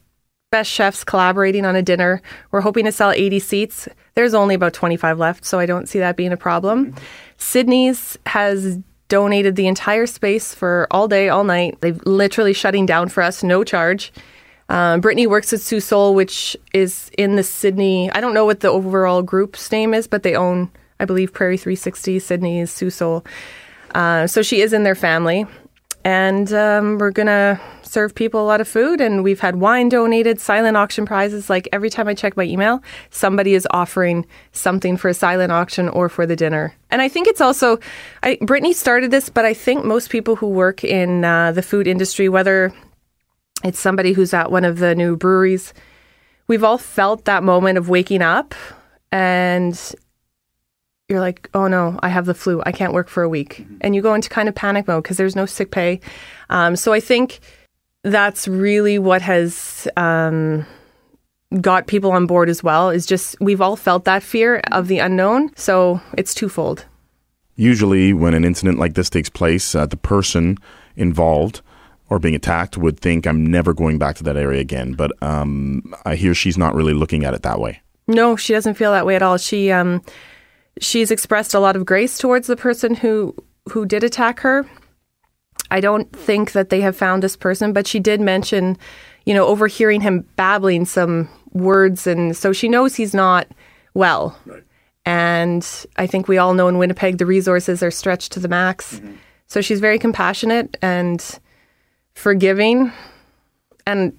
best 0.52 0.72
chefs 0.72 1.04
collaborating 1.04 1.66
on 1.66 1.76
a 1.76 1.82
dinner. 1.82 2.22
We're 2.52 2.62
hoping 2.62 2.86
to 2.86 2.92
sell 2.92 3.12
80 3.12 3.40
seats. 3.40 3.88
There's 4.16 4.34
only 4.34 4.56
about 4.56 4.74
25 4.74 5.20
left, 5.20 5.46
so 5.46 5.60
I 5.60 5.66
don't 5.66 5.88
see 5.88 6.00
that 6.00 6.16
being 6.16 6.32
a 6.32 6.38
problem. 6.38 6.96
Sydney's 7.38 8.18
has 8.26 8.80
donated 9.08 9.56
the 9.56 9.68
entire 9.68 10.06
space 10.06 10.54
for 10.54 10.88
all 10.92 11.08
day, 11.08 11.30
all 11.30 11.44
night. 11.44 11.80
They've 11.82 12.02
literally 12.06 12.54
shutting 12.54 12.86
down 12.86 13.10
for 13.10 13.24
us, 13.24 13.44
no 13.44 13.64
charge. 13.64 14.12
Um, 14.70 15.02
Brittany 15.02 15.26
works 15.26 15.52
at 15.52 15.62
Sous 15.62 15.86
Sol, 15.86 16.14
which 16.14 16.56
is 16.74 17.10
in 17.18 17.36
the 17.36 17.44
Sydney. 17.44 18.12
I 18.12 18.22
don't 18.22 18.36
know 18.36 18.46
what 18.46 18.60
the 18.60 18.70
overall 18.70 19.24
group's 19.24 19.72
name 19.72 19.96
is, 19.96 20.08
but 20.08 20.22
they 20.22 20.36
own, 20.36 20.70
I 21.00 21.06
believe, 21.06 21.34
Prairie 21.34 21.58
360, 21.58 22.20
Sydney's 22.20 22.72
Sous 22.72 22.96
Sol. 22.96 23.26
Uh, 23.96 24.28
so 24.28 24.44
she 24.44 24.62
is 24.62 24.74
in 24.74 24.84
their 24.84 24.96
family. 24.96 25.48
And 26.06 26.54
um, 26.54 26.98
we're 27.00 27.12
going 27.12 27.28
to 27.28 27.60
serve 27.90 28.14
people 28.14 28.42
a 28.42 28.46
lot 28.46 28.62
of 28.62 28.68
food, 28.68 29.02
and 29.02 29.24
we've 29.24 29.40
had 29.40 29.58
wine 29.58 29.90
donated, 29.90 30.40
silent 30.40 30.78
auction 30.78 31.06
prizes. 31.06 31.50
Like 31.50 31.68
every 31.74 31.90
time 31.90 32.08
I 32.08 32.14
check 32.14 32.38
my 32.38 32.44
email, 32.44 32.82
somebody 33.10 33.54
is 33.54 33.68
offering 33.72 34.26
something 34.52 34.98
for 34.98 35.10
a 35.10 35.14
silent 35.14 35.52
auction 35.52 35.90
or 35.90 36.10
for 36.10 36.26
the 36.26 36.36
dinner. 36.36 36.74
And 36.92 37.02
I 37.02 37.08
think 37.08 37.28
it's 37.28 37.42
also, 37.42 37.80
I, 38.24 38.38
Brittany 38.42 38.74
started 38.74 39.12
this, 39.12 39.30
but 39.30 39.46
I 39.46 39.54
think 39.54 39.86
most 39.86 40.10
people 40.10 40.36
who 40.36 40.48
work 40.48 40.84
in 40.84 41.26
uh, 41.26 41.52
the 41.52 41.62
food 41.62 41.88
industry, 41.88 42.30
whether 42.30 42.72
it's 43.64 43.80
somebody 43.80 44.14
who's 44.14 44.34
at 44.34 44.52
one 44.52 44.66
of 44.66 44.80
the 44.80 44.96
new 44.96 45.18
breweries, 45.18 45.74
we've 46.48 46.64
all 46.64 46.78
felt 46.78 47.26
that 47.26 47.44
moment 47.44 47.78
of 47.78 47.90
waking 47.90 48.22
up 48.22 48.56
and 49.12 49.96
you're 51.10 51.20
like, 51.20 51.50
oh 51.56 51.68
no, 51.68 52.00
I 52.02 52.10
have 52.10 52.26
the 52.26 52.36
flu. 52.36 52.62
I 52.66 52.72
can't 52.72 52.94
work 52.94 53.10
for 53.10 53.24
a 53.24 53.30
week. 53.30 53.58
Mm-hmm. 53.62 53.78
And 53.82 53.96
you 53.96 54.02
go 54.02 54.14
into 54.14 54.30
kind 54.30 54.48
of 54.48 54.56
panic 54.56 54.88
mode 54.88 55.04
because 55.04 55.18
there's 55.18 55.36
no 55.36 55.48
sick 55.48 55.72
pay. 55.72 56.00
Um, 56.50 56.76
so 56.76 56.94
I 56.94 57.00
think 57.00 57.40
that's 58.04 58.48
really 58.48 59.00
what 59.00 59.22
has 59.22 59.88
um, 59.98 60.66
got 61.62 61.88
people 61.88 62.12
on 62.12 62.26
board 62.26 62.50
as 62.50 62.64
well 62.64 62.90
is 62.90 63.06
just 63.06 63.36
we've 63.40 63.62
all 63.62 63.76
felt 63.76 64.06
that 64.06 64.24
fear 64.24 64.62
of 64.72 64.88
the 64.88 65.00
unknown. 65.00 65.52
So 65.56 66.02
it's 66.18 66.34
twofold. 66.34 66.86
Usually, 67.56 68.14
when 68.14 68.34
an 68.34 68.46
incident 68.46 68.80
like 68.80 68.94
this 68.94 69.10
takes 69.10 69.30
place, 69.30 69.76
uh, 69.76 69.86
the 69.86 69.98
person 69.98 70.58
involved 70.96 71.62
or 72.10 72.18
being 72.18 72.36
attacked 72.36 72.78
would 72.78 73.00
think, 73.00 73.28
I'm 73.28 73.46
never 73.46 73.74
going 73.74 74.00
back 74.00 74.16
to 74.16 74.24
that 74.24 74.38
area 74.38 74.62
again. 74.62 74.94
But 74.94 75.12
um, 75.22 75.94
I 76.06 76.16
hear 76.16 76.34
she's 76.34 76.58
not 76.58 76.74
really 76.74 76.94
looking 76.94 77.26
at 77.26 77.34
it 77.34 77.44
that 77.44 77.60
way. 77.60 77.82
No, 78.08 78.36
she 78.36 78.54
doesn't 78.54 78.76
feel 78.76 78.92
that 78.94 79.06
way 79.06 79.16
at 79.16 79.22
all. 79.22 79.38
She, 79.38 79.72
um, 79.72 80.02
she's 80.80 81.12
expressed 81.12 81.54
a 81.54 81.60
lot 81.60 81.76
of 81.76 81.86
grace 81.86 82.18
towards 82.18 82.48
the 82.48 82.56
person 82.56 82.96
who 82.96 83.36
who 83.70 83.86
did 83.86 84.04
attack 84.04 84.40
her. 84.40 84.66
I 85.72 85.80
don't 85.80 86.12
think 86.12 86.54
that 86.54 86.70
they 86.70 86.82
have 86.82 86.96
found 86.96 87.24
this 87.24 87.36
person, 87.36 87.74
but 87.74 87.88
she 87.88 88.00
did 88.00 88.22
mention, 88.22 88.78
you 89.26 89.34
know, 89.34 89.46
overhearing 89.46 90.02
him 90.02 90.26
babbling 90.36 90.86
some 90.86 91.30
words, 91.54 92.08
and 92.08 92.36
so 92.36 92.54
she 92.54 92.70
knows 92.70 92.96
he's 92.96 93.14
not 93.14 93.48
well. 93.94 94.38
Right. 94.46 94.64
And 95.06 95.68
I 95.98 96.06
think 96.08 96.28
we 96.28 96.38
all 96.38 96.54
know 96.54 96.68
in 96.68 96.78
Winnipeg 96.78 97.18
the 97.18 97.26
resources 97.26 97.82
are 97.82 97.92
stretched 97.92 98.32
to 98.34 98.40
the 98.40 98.48
max. 98.48 98.96
Mm-hmm. 98.96 99.14
So 99.48 99.62
she's 99.62 99.80
very 99.80 99.98
compassionate 99.98 100.78
and 100.82 101.40
forgiving. 102.14 102.92
And 103.88 104.16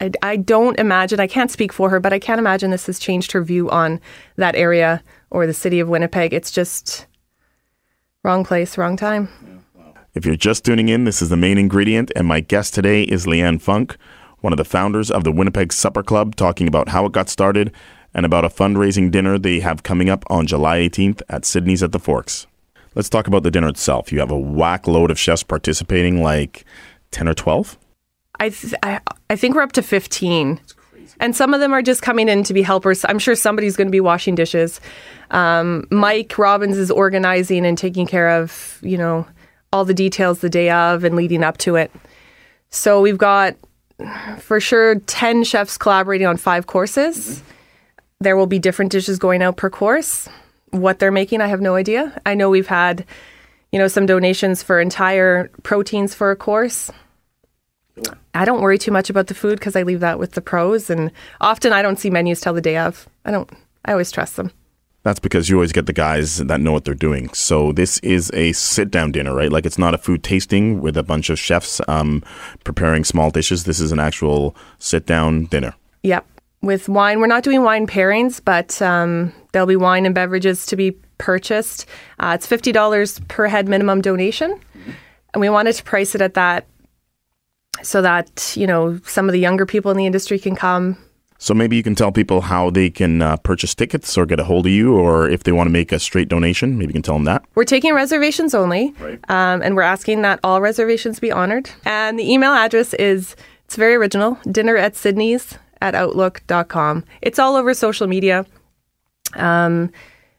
I, 0.00 0.12
I 0.22 0.36
don't 0.36 0.78
imagine, 0.78 1.20
I 1.20 1.26
can't 1.26 1.50
speak 1.50 1.72
for 1.72 1.88
her, 1.88 1.98
but 1.98 2.12
I 2.12 2.18
can't 2.18 2.38
imagine 2.38 2.70
this 2.70 2.86
has 2.86 2.98
changed 2.98 3.32
her 3.32 3.42
view 3.42 3.70
on 3.70 4.00
that 4.36 4.54
area 4.54 5.02
or 5.30 5.46
the 5.46 5.54
city 5.54 5.80
of 5.80 5.88
Winnipeg. 5.88 6.34
It's 6.34 6.50
just 6.50 7.06
wrong 8.22 8.44
place, 8.44 8.76
wrong 8.76 8.96
time. 8.96 9.28
If 10.14 10.24
you're 10.24 10.36
just 10.36 10.64
tuning 10.64 10.88
in, 10.88 11.04
this 11.04 11.20
is 11.20 11.28
the 11.28 11.36
main 11.36 11.58
ingredient, 11.58 12.10
and 12.16 12.26
my 12.26 12.40
guest 12.40 12.72
today 12.72 13.02
is 13.02 13.26
Leane 13.26 13.58
Funk, 13.58 13.96
one 14.40 14.52
of 14.52 14.56
the 14.56 14.64
founders 14.64 15.10
of 15.10 15.22
the 15.22 15.30
Winnipeg 15.30 15.72
Supper 15.72 16.02
Club, 16.02 16.34
talking 16.34 16.66
about 16.66 16.88
how 16.88 17.04
it 17.04 17.12
got 17.12 17.28
started 17.28 17.72
and 18.14 18.24
about 18.24 18.44
a 18.44 18.48
fundraising 18.48 19.10
dinner 19.10 19.38
they 19.38 19.60
have 19.60 19.82
coming 19.82 20.08
up 20.08 20.24
on 20.30 20.46
July 20.46 20.78
18th 20.78 21.20
at 21.28 21.44
Sydney's 21.44 21.82
at 21.82 21.92
the 21.92 21.98
Forks. 21.98 22.46
Let's 22.94 23.10
talk 23.10 23.26
about 23.26 23.42
the 23.42 23.50
dinner 23.50 23.68
itself. 23.68 24.10
You 24.10 24.20
have 24.20 24.30
a 24.30 24.38
whack 24.38 24.88
load 24.88 25.10
of 25.10 25.18
chefs 25.18 25.42
participating, 25.42 26.22
like 26.22 26.64
10 27.10 27.28
or 27.28 27.34
12? 27.34 27.78
I, 28.40 28.48
th- 28.48 28.74
I, 28.82 29.00
I 29.28 29.36
think 29.36 29.54
we're 29.54 29.62
up 29.62 29.72
to 29.72 29.82
15. 29.82 30.58
And 31.20 31.36
some 31.36 31.52
of 31.52 31.60
them 31.60 31.72
are 31.72 31.82
just 31.82 32.00
coming 32.00 32.28
in 32.28 32.44
to 32.44 32.54
be 32.54 32.62
helpers. 32.62 33.04
I'm 33.04 33.18
sure 33.18 33.34
somebody's 33.34 33.76
going 33.76 33.88
to 33.88 33.92
be 33.92 34.00
washing 34.00 34.34
dishes. 34.34 34.80
Um, 35.30 35.86
Mike 35.90 36.38
Robbins 36.38 36.78
is 36.78 36.90
organizing 36.90 37.66
and 37.66 37.76
taking 37.76 38.06
care 38.06 38.30
of, 38.30 38.78
you 38.82 38.96
know, 38.96 39.26
all 39.72 39.84
the 39.84 39.94
details 39.94 40.40
the 40.40 40.50
day 40.50 40.70
of 40.70 41.04
and 41.04 41.16
leading 41.16 41.44
up 41.44 41.58
to 41.58 41.76
it. 41.76 41.90
So 42.70 43.00
we've 43.00 43.18
got 43.18 43.56
for 44.38 44.60
sure 44.60 44.96
10 45.00 45.44
chefs 45.44 45.76
collaborating 45.76 46.26
on 46.26 46.36
five 46.36 46.66
courses. 46.66 47.42
There 48.20 48.36
will 48.36 48.46
be 48.46 48.58
different 48.58 48.92
dishes 48.92 49.18
going 49.18 49.42
out 49.42 49.56
per 49.56 49.70
course. 49.70 50.28
What 50.70 50.98
they're 50.98 51.12
making, 51.12 51.40
I 51.40 51.46
have 51.46 51.60
no 51.60 51.74
idea. 51.74 52.20
I 52.26 52.34
know 52.34 52.50
we've 52.50 52.66
had, 52.66 53.04
you 53.72 53.78
know, 53.78 53.88
some 53.88 54.06
donations 54.06 54.62
for 54.62 54.80
entire 54.80 55.48
proteins 55.62 56.14
for 56.14 56.30
a 56.30 56.36
course. 56.36 56.90
I 58.34 58.44
don't 58.44 58.60
worry 58.60 58.78
too 58.78 58.92
much 58.92 59.10
about 59.10 59.26
the 59.26 59.34
food 59.34 59.58
because 59.58 59.74
I 59.74 59.82
leave 59.82 60.00
that 60.00 60.18
with 60.18 60.32
the 60.32 60.40
pros. 60.40 60.90
And 60.90 61.10
often 61.40 61.72
I 61.72 61.82
don't 61.82 61.98
see 61.98 62.10
menus 62.10 62.40
till 62.40 62.54
the 62.54 62.60
day 62.60 62.76
of. 62.76 63.08
I 63.24 63.30
don't, 63.30 63.50
I 63.84 63.92
always 63.92 64.12
trust 64.12 64.36
them. 64.36 64.52
That's 65.08 65.20
because 65.20 65.48
you 65.48 65.56
always 65.56 65.72
get 65.72 65.86
the 65.86 65.94
guys 65.94 66.36
that 66.36 66.60
know 66.60 66.70
what 66.70 66.84
they're 66.84 66.92
doing. 66.92 67.32
So 67.32 67.72
this 67.72 67.98
is 68.00 68.30
a 68.34 68.52
sit 68.52 68.90
down 68.90 69.10
dinner, 69.10 69.34
right? 69.34 69.50
Like 69.50 69.64
it's 69.64 69.78
not 69.78 69.94
a 69.94 69.98
food 69.98 70.22
tasting 70.22 70.82
with 70.82 70.98
a 70.98 71.02
bunch 71.02 71.30
of 71.30 71.38
chefs 71.38 71.80
um, 71.88 72.22
preparing 72.62 73.04
small 73.04 73.30
dishes. 73.30 73.64
This 73.64 73.80
is 73.80 73.90
an 73.90 74.00
actual 74.00 74.54
sit 74.78 75.06
down 75.06 75.46
dinner. 75.46 75.74
Yep. 76.02 76.26
With 76.60 76.90
wine, 76.90 77.20
we're 77.20 77.26
not 77.26 77.42
doing 77.42 77.62
wine 77.62 77.86
pairings, 77.86 78.38
but 78.44 78.82
um, 78.82 79.32
there'll 79.52 79.66
be 79.66 79.76
wine 79.76 80.04
and 80.04 80.14
beverages 80.14 80.66
to 80.66 80.76
be 80.76 80.90
purchased. 81.16 81.86
Uh, 82.20 82.36
it's 82.38 82.46
$50 82.46 83.28
per 83.28 83.46
head 83.46 83.66
minimum 83.66 84.02
donation. 84.02 84.60
And 85.32 85.40
we 85.40 85.48
wanted 85.48 85.74
to 85.76 85.84
price 85.84 86.14
it 86.14 86.20
at 86.20 86.34
that 86.34 86.66
so 87.82 88.02
that 88.02 88.54
you 88.58 88.66
know 88.66 89.00
some 89.06 89.26
of 89.26 89.32
the 89.32 89.40
younger 89.40 89.64
people 89.64 89.90
in 89.90 89.96
the 89.96 90.04
industry 90.04 90.38
can 90.38 90.54
come. 90.54 90.98
So 91.40 91.54
maybe 91.54 91.76
you 91.76 91.84
can 91.84 91.94
tell 91.94 92.10
people 92.10 92.40
how 92.40 92.68
they 92.70 92.90
can 92.90 93.22
uh, 93.22 93.36
purchase 93.38 93.72
tickets 93.72 94.18
or 94.18 94.26
get 94.26 94.40
a 94.40 94.44
hold 94.44 94.66
of 94.66 94.72
you, 94.72 94.96
or 94.96 95.30
if 95.30 95.44
they 95.44 95.52
want 95.52 95.68
to 95.68 95.72
make 95.72 95.92
a 95.92 96.00
straight 96.00 96.28
donation, 96.28 96.76
maybe 96.76 96.88
you 96.88 96.94
can 96.94 97.02
tell 97.02 97.14
them 97.14 97.24
that. 97.24 97.44
We're 97.54 97.64
taking 97.64 97.94
reservations 97.94 98.54
only, 98.54 98.92
right. 98.98 99.20
um, 99.30 99.62
and 99.62 99.76
we're 99.76 99.82
asking 99.82 100.22
that 100.22 100.40
all 100.42 100.60
reservations 100.60 101.20
be 101.20 101.30
honored. 101.30 101.70
And 101.84 102.18
the 102.18 102.30
email 102.30 102.52
address 102.52 102.92
is 102.94 103.36
it's 103.66 103.76
very 103.76 103.94
original: 103.94 104.36
dinner 104.50 104.76
at 104.76 104.96
Sydney's 104.96 105.56
at 105.80 105.94
outlook.com. 105.94 107.04
It's 107.22 107.38
all 107.38 107.54
over 107.54 107.72
social 107.72 108.08
media. 108.08 108.44
Um, 109.34 109.92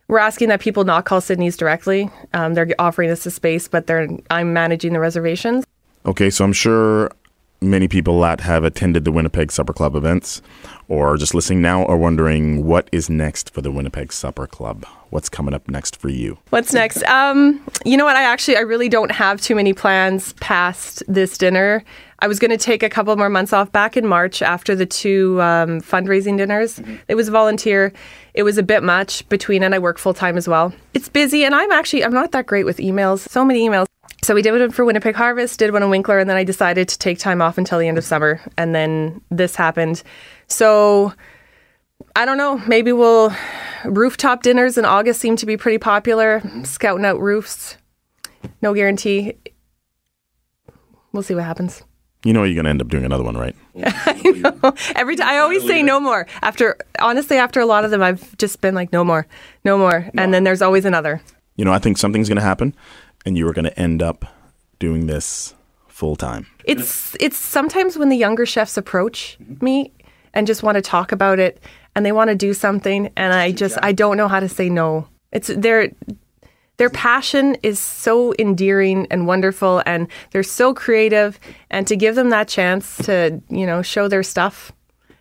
we're 0.10 0.20
asking 0.20 0.50
that 0.50 0.60
people 0.60 0.84
not 0.84 1.06
call 1.06 1.22
Sydney's 1.22 1.56
directly. 1.56 2.10
Um, 2.34 2.56
they're 2.56 2.68
offering 2.78 3.10
us 3.10 3.26
a 3.26 3.32
space, 3.32 3.70
but 3.70 3.88
they're 3.88 4.10
I'm 4.30 4.52
managing 4.52 4.92
the 4.92 5.00
reservations. 5.00 5.66
Okay, 6.06 6.30
so 6.30 6.44
I'm 6.44 6.54
sure 6.54 7.12
many 7.62 7.88
people 7.88 8.20
that 8.22 8.42
have 8.42 8.64
attended 8.64 9.06
the 9.06 9.12
Winnipeg 9.12 9.52
Supper 9.52 9.74
Club 9.74 9.96
events 9.96 10.42
or 10.90 11.16
just 11.16 11.34
listening 11.34 11.62
now 11.62 11.86
are 11.86 11.96
wondering 11.96 12.66
what 12.66 12.90
is 12.92 13.10
next 13.10 13.54
for 13.54 13.62
the 13.62 13.72
Winnipeg 13.72 14.12
Supper 14.12 14.48
Club. 14.48 14.86
What's 15.12 15.30
coming 15.30 15.54
up 15.54 15.70
next 15.70 15.96
for 15.96 16.10
you? 16.10 16.38
What's 16.50 16.74
next? 16.74 17.04
Um, 17.04 17.64
you 17.86 17.96
know 17.96 18.06
what? 18.06 18.16
I 18.16 18.24
actually 18.24 18.58
I 18.58 18.62
really 18.62 18.90
don't 18.90 19.12
have 19.12 19.40
too 19.40 19.56
many 19.56 19.74
plans 19.74 20.34
past 20.34 21.02
this 21.08 21.38
dinner. 21.38 21.84
I 22.20 22.28
was 22.28 22.38
going 22.38 22.52
to 22.52 22.58
take 22.58 22.84
a 22.84 22.90
couple 22.90 23.16
more 23.16 23.30
months 23.30 23.54
off 23.54 23.72
back 23.72 23.96
in 23.96 24.06
March 24.06 24.42
after 24.42 24.76
the 24.76 24.86
two 24.86 25.42
um, 25.42 25.80
fundraising 25.80 26.38
dinners. 26.38 26.80
Mm-hmm. 26.80 26.96
It 27.08 27.16
was 27.16 27.30
volunteer. 27.30 27.94
It 28.34 28.44
was 28.44 28.58
a 28.58 28.64
bit 28.64 28.84
much 28.84 29.28
between, 29.30 29.64
and 29.64 29.74
I 29.74 29.80
work 29.80 29.98
full 29.98 30.14
time 30.14 30.38
as 30.38 30.48
well. 30.48 30.74
It's 30.94 31.08
busy, 31.08 31.46
and 31.46 31.56
I'm 31.56 31.72
actually 31.72 32.04
I'm 32.04 32.14
not 32.14 32.32
that 32.34 32.46
great 32.46 32.66
with 32.66 32.78
emails. 32.78 33.28
So 33.30 33.46
many 33.46 33.68
emails. 33.68 33.86
So 34.22 34.36
we 34.36 34.42
did 34.42 34.52
one 34.52 34.70
for 34.72 34.84
Winnipeg 34.84 35.16
Harvest, 35.16 35.60
did 35.60 35.72
one 35.72 35.82
in 35.82 35.90
Winkler, 35.90 36.20
and 36.20 36.30
then 36.30 36.36
I 36.36 36.44
decided 36.44 36.90
to 36.90 37.00
take 37.00 37.20
time 37.20 37.42
off 37.42 37.58
until 37.58 37.80
the 37.80 37.88
end 37.88 37.98
of 37.98 38.04
summer. 38.04 38.42
And 38.58 38.76
then 38.76 39.22
this 39.32 39.56
happened. 39.56 40.04
So 40.50 41.14
I 42.16 42.26
don't 42.26 42.38
know. 42.38 42.62
Maybe 42.68 42.92
we'll. 42.92 43.34
Rooftop 43.86 44.44
dinners 44.44 44.78
in 44.78 44.84
August 44.84 45.22
seem 45.22 45.38
to 45.38 45.46
be 45.46 45.56
pretty 45.56 45.78
popular. 45.78 46.42
Scouting 46.66 47.06
out 47.06 47.22
roofs. 47.22 47.78
No 48.62 48.74
guarantee. 48.74 49.36
We'll 51.14 51.24
see 51.24 51.34
what 51.34 51.46
happens. 51.46 51.84
You 52.26 52.34
know 52.34 52.44
you're 52.44 52.56
going 52.56 52.66
to 52.66 52.70
end 52.70 52.82
up 52.82 52.90
doing 52.90 53.06
another 53.06 53.24
one, 53.24 53.38
right? 53.38 53.56
I 53.84 54.22
know. 54.36 54.74
Every 54.96 55.16
time 55.16 55.28
I 55.30 55.38
always 55.38 55.66
say 55.66 55.82
no 55.82 56.02
more. 56.02 56.28
After 56.42 56.76
honestly, 57.00 57.38
after 57.38 57.62
a 57.62 57.66
lot 57.66 57.86
of 57.86 57.92
them, 57.92 58.02
I've 58.02 58.36
just 58.38 58.60
been 58.60 58.76
like, 58.76 58.92
no 58.92 59.06
more, 59.06 59.26
no 59.64 59.78
more, 59.78 60.10
no. 60.14 60.24
and 60.24 60.34
then 60.34 60.44
there's 60.44 60.62
always 60.62 60.84
another. 60.84 61.22
You 61.56 61.64
know, 61.64 61.72
I 61.72 61.80
think 61.80 61.98
something's 61.98 62.28
going 62.28 62.38
to 62.38 62.42
happen, 62.42 62.76
and 63.26 63.38
you 63.38 63.48
are 63.48 63.54
going 63.54 63.66
to 63.66 63.80
end 63.80 64.04
up 64.04 64.26
doing 64.80 65.08
this 65.08 65.56
full 65.88 66.18
time. 66.18 66.48
It's 66.66 67.16
it's 67.22 67.38
sometimes 67.38 67.98
when 67.98 68.10
the 68.10 68.18
younger 68.18 68.46
chefs 68.46 68.76
approach 68.76 69.38
me 69.62 69.94
and 70.34 70.48
just 70.48 70.64
want 70.64 70.76
to 70.76 70.82
talk 70.82 71.12
about 71.12 71.40
it 71.40 71.62
and 71.96 72.06
they 72.06 72.12
want 72.12 72.30
to 72.30 72.36
do 72.36 72.54
something 72.54 73.12
and 73.16 73.34
I 73.34 73.52
just 73.52 73.78
I 73.82 73.92
don't 73.92 74.18
know 74.18 74.28
how 74.28 74.40
to 74.40 74.50
say 74.50 74.70
no. 74.70 75.08
It's 75.32 75.48
their 75.48 75.92
their 76.78 76.90
passion 76.90 77.58
is 77.62 77.78
so 77.78 78.34
endearing 78.40 79.06
and 79.12 79.28
wonderful 79.28 79.84
and 79.86 80.08
they're 80.32 80.44
so 80.44 80.74
creative 80.74 81.40
and 81.70 81.86
to 81.88 81.96
give 81.96 82.16
them 82.16 82.30
that 82.30 82.48
chance 82.48 82.98
to, 83.06 83.42
you 83.50 83.66
know, 83.66 83.82
show 83.82 84.08
their 84.08 84.24
stuff. 84.24 84.72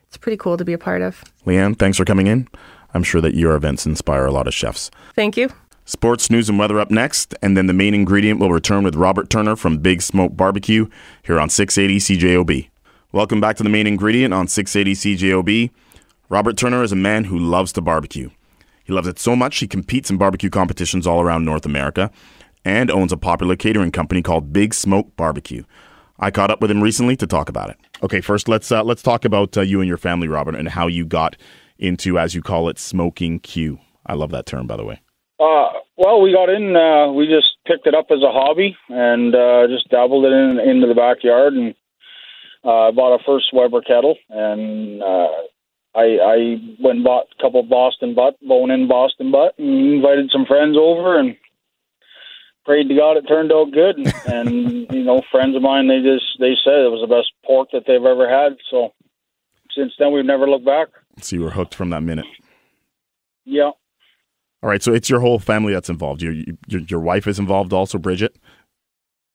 It's 0.07 0.17
pretty 0.17 0.37
cool 0.37 0.57
to 0.57 0.65
be 0.65 0.73
a 0.73 0.79
part 0.79 1.03
of. 1.03 1.23
Leane, 1.45 1.75
thanks 1.75 1.99
for 1.99 2.05
coming 2.05 2.29
in. 2.29 2.49
I'm 2.95 3.03
sure 3.03 3.21
that 3.21 3.35
your 3.35 3.55
events 3.57 3.87
inspire 3.87 4.25
a 4.25 4.31
lot 4.31 4.47
of 4.47 4.55
chefs. 4.55 4.91
Thank 5.15 5.37
you. 5.37 5.51
Sports 5.85 6.31
news 6.31 6.49
and 6.49 6.59
weather 6.59 6.79
up 6.79 6.91
next, 6.91 7.35
and 7.43 7.57
then 7.57 7.67
the 7.67 7.73
main 7.73 7.95
ingredient 7.95 8.39
will 8.39 8.53
return 8.53 8.85
with 8.85 8.95
Robert 8.95 9.31
Turner 9.31 9.57
from 9.57 9.79
Big 9.79 10.01
Smoak 10.01 10.37
Barbecue 10.37 10.87
here 11.23 11.41
on 11.41 11.49
680 11.49 12.19
CJOB. 12.19 12.69
Welcome 13.11 13.41
back 13.41 13.57
to 13.57 13.63
the 13.63 13.71
main 13.71 13.87
ingredient 13.87 14.35
on 14.35 14.49
680 14.49 15.17
CJOB. 15.17 15.71
Robert 16.29 16.59
Turner 16.59 16.83
is 16.83 16.93
a 16.93 16.97
man 16.97 17.25
who 17.25 17.39
loves 17.39 17.73
to 17.73 17.81
barbecue. 17.81 18.29
He 18.85 18.93
loves 18.93 19.09
it 19.09 19.19
so 19.19 19.35
much 19.35 19.61
he 19.61 19.67
competes 19.67 20.11
in 20.11 20.19
barbecue 20.19 20.51
competitions 20.51 21.07
all 21.07 21.23
around 21.23 21.47
North 21.47 21.65
America 21.65 22.11
and 22.67 22.91
owns 22.91 23.11
a 23.11 23.17
popular 23.17 23.57
catering 23.57 23.93
company 23.93 24.21
called 24.21 24.53
Big 24.53 24.75
Smoak 24.75 25.17
Barbecue. 25.17 25.65
I 26.19 26.31
caught 26.31 26.51
up 26.51 26.61
with 26.61 26.71
him 26.71 26.83
recently 26.83 27.17
to 27.17 27.27
talk 27.27 27.49
about 27.49 27.71
it. 27.71 27.79
Okay, 28.03 28.21
first 28.21 28.47
let's 28.47 28.71
uh, 28.71 28.85
let's 28.85 29.03
talk 29.03 29.25
about 29.25 29.57
uh, 29.57 29.63
you 29.63 29.81
and 29.81 29.89
your 29.89 29.97
family, 29.97 30.29
Robert, 30.29 30.55
and 30.55 30.69
how 30.69 30.87
you 30.87 31.07
got 31.07 31.35
into, 31.79 32.19
as 32.19 32.35
you 32.35 32.43
call 32.43 32.69
it, 32.69 32.79
smoking 32.79 33.41
Q. 33.41 33.79
I 34.05 34.13
love 34.13 34.33
that 34.33 34.45
term, 34.45 34.67
by 34.67 34.77
the 34.77 34.85
way. 34.85 35.01
Uh, 35.41 35.71
well, 35.97 36.21
we 36.21 36.35
got 36.35 36.51
in. 36.51 36.77
Uh, 36.77 37.11
we 37.13 37.27
just 37.27 37.57
picked 37.67 37.87
it 37.87 37.95
up 37.95 38.09
as 38.11 38.23
a 38.23 38.31
hobby 38.31 38.77
and 38.91 39.35
uh, 39.35 39.67
just 39.67 39.89
dabbled 39.89 40.27
it 40.27 40.33
in 40.33 40.61
into 40.61 40.87
the 40.87 40.95
backyard 40.95 41.55
and 41.55 41.75
uh, 42.65 42.91
bought 42.93 43.19
a 43.19 43.25
first 43.25 43.47
Weber 43.53 43.81
kettle 43.83 44.17
and 44.31 45.03
uh, 45.03 45.29
I, 45.95 46.19
I 46.23 46.37
went 46.81 46.97
and 46.97 47.05
bought 47.05 47.27
a 47.37 47.43
couple 47.43 47.63
Boston 47.63 48.15
butt, 48.15 48.37
bone 48.41 48.71
in 48.71 48.89
Boston 48.89 49.33
butt, 49.33 49.55
and 49.59 49.95
invited 49.95 50.31
some 50.31 50.47
friends 50.47 50.77
over 50.79 51.19
and 51.19 51.37
prayed 52.65 52.89
to 52.89 52.95
God 52.95 53.17
it 53.17 53.27
turned 53.27 53.53
out 53.53 53.73
good. 53.73 53.99
And, 53.99 54.15
and 54.27 54.87
you 54.93 55.03
know, 55.03 55.23
friends 55.31 55.57
of 55.57 55.63
mine, 55.63 55.89
they 55.89 56.01
just 56.03 56.39
they 56.39 56.55
said 56.63 56.85
it 56.85 56.93
was 56.93 57.01
the 57.01 57.13
best 57.13 57.33
pork 57.45 57.71
that 57.73 57.85
they've 57.87 57.97
ever 57.97 58.29
had. 58.29 58.57
So 58.71 58.91
since 59.75 59.93
then, 59.99 60.13
we've 60.13 60.25
never 60.25 60.49
looked 60.49 60.67
back. 60.67 60.89
So 61.21 61.37
you 61.37 61.43
were 61.43 61.51
hooked 61.51 61.75
from 61.75 61.91
that 61.91 62.03
minute. 62.03 62.27
Yeah. 63.45 63.71
All 64.61 64.69
right, 64.69 64.83
so 64.83 64.93
it's 64.93 65.09
your 65.09 65.21
whole 65.21 65.39
family 65.39 65.73
that's 65.73 65.89
involved. 65.89 66.21
Your 66.21 66.33
your, 66.67 66.83
your 66.89 67.01
wife 67.01 67.27
is 67.27 67.39
involved 67.39 67.73
also, 67.73 67.97
Bridgette. 67.99 68.37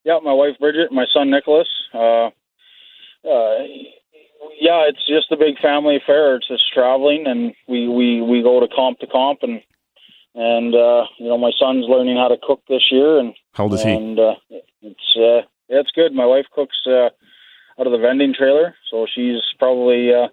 Yeah, 0.04 0.18
my 0.22 0.32
wife 0.32 0.56
Bridgette, 0.60 0.92
my 0.92 1.06
son 1.12 1.30
Nicholas. 1.30 1.68
Uh, 1.92 2.30
uh, 3.24 3.64
yeah, 4.60 4.84
it's 4.88 5.06
just 5.06 5.32
a 5.32 5.36
big 5.36 5.58
family 5.58 5.96
affair. 5.96 6.36
It's 6.36 6.48
just 6.48 6.72
traveling, 6.72 7.24
and 7.26 7.54
we 7.68 7.88
we 7.88 8.22
we 8.22 8.42
go 8.42 8.60
to 8.60 8.68
comp 8.68 8.98
to 9.00 9.06
comp, 9.06 9.40
and 9.42 9.60
and 10.34 10.74
uh, 10.74 11.04
you 11.18 11.28
know 11.28 11.38
my 11.38 11.52
son's 11.58 11.86
learning 11.88 12.16
how 12.16 12.28
to 12.28 12.36
cook 12.42 12.62
this 12.68 12.90
year, 12.90 13.18
and 13.18 13.34
how 13.52 13.64
old 13.64 13.74
is 13.74 13.82
he? 13.82 13.92
And 13.92 14.18
uh, 14.18 14.34
it's 14.82 15.16
uh, 15.16 15.46
yeah, 15.68 15.80
it's 15.80 15.92
good. 15.92 16.12
My 16.12 16.26
wife 16.26 16.46
cooks 16.54 16.76
uh, 16.86 17.10
out 17.78 17.86
of 17.86 17.92
the 17.92 17.98
vending 17.98 18.34
trailer, 18.34 18.74
so 18.90 19.06
she's 19.12 19.40
probably 19.58 20.12
uh, 20.12 20.28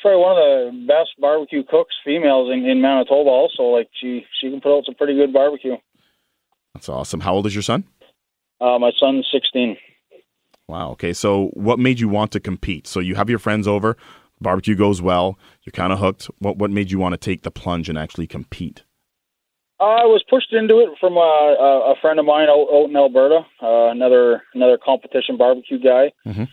probably 0.00 0.20
one 0.20 0.32
of 0.32 0.36
the 0.36 0.86
best 0.86 1.10
barbecue 1.18 1.62
cooks, 1.64 1.94
females 2.04 2.50
in, 2.52 2.64
in 2.64 2.80
Manitoba. 2.80 3.30
Also, 3.30 3.64
like 3.64 3.88
she 4.00 4.24
she 4.40 4.50
can 4.50 4.60
put 4.60 4.76
out 4.76 4.84
some 4.84 4.94
pretty 4.94 5.14
good 5.14 5.32
barbecue. 5.32 5.76
That's 6.74 6.88
awesome. 6.88 7.20
How 7.20 7.34
old 7.34 7.46
is 7.46 7.54
your 7.54 7.62
son? 7.62 7.84
Uh, 8.60 8.78
my 8.78 8.92
son's 8.98 9.26
sixteen. 9.32 9.76
Wow. 10.68 10.92
Okay. 10.92 11.12
So, 11.12 11.48
what 11.54 11.78
made 11.78 12.00
you 12.00 12.08
want 12.08 12.32
to 12.32 12.40
compete? 12.40 12.86
So, 12.86 13.00
you 13.00 13.14
have 13.14 13.28
your 13.28 13.38
friends 13.38 13.68
over, 13.68 13.96
barbecue 14.40 14.74
goes 14.74 15.02
well, 15.02 15.38
you're 15.62 15.72
kind 15.72 15.92
of 15.92 15.98
hooked. 15.98 16.30
What 16.38 16.56
what 16.56 16.70
made 16.70 16.90
you 16.90 16.98
want 16.98 17.12
to 17.12 17.18
take 17.18 17.42
the 17.42 17.50
plunge 17.50 17.88
and 17.88 17.98
actually 17.98 18.26
compete? 18.26 18.84
I 19.80 20.06
was 20.06 20.24
pushed 20.30 20.52
into 20.52 20.78
it 20.78 20.90
from 21.00 21.16
a, 21.16 21.92
a 21.92 21.94
friend 22.00 22.20
of 22.20 22.24
mine 22.24 22.48
out, 22.48 22.68
out 22.72 22.88
in 22.88 22.96
Alberta, 22.96 23.40
uh, 23.60 23.90
another 23.90 24.42
another 24.54 24.78
competition 24.82 25.36
barbecue 25.36 25.78
guy. 25.78 26.12
Mm-hmm. 26.26 26.44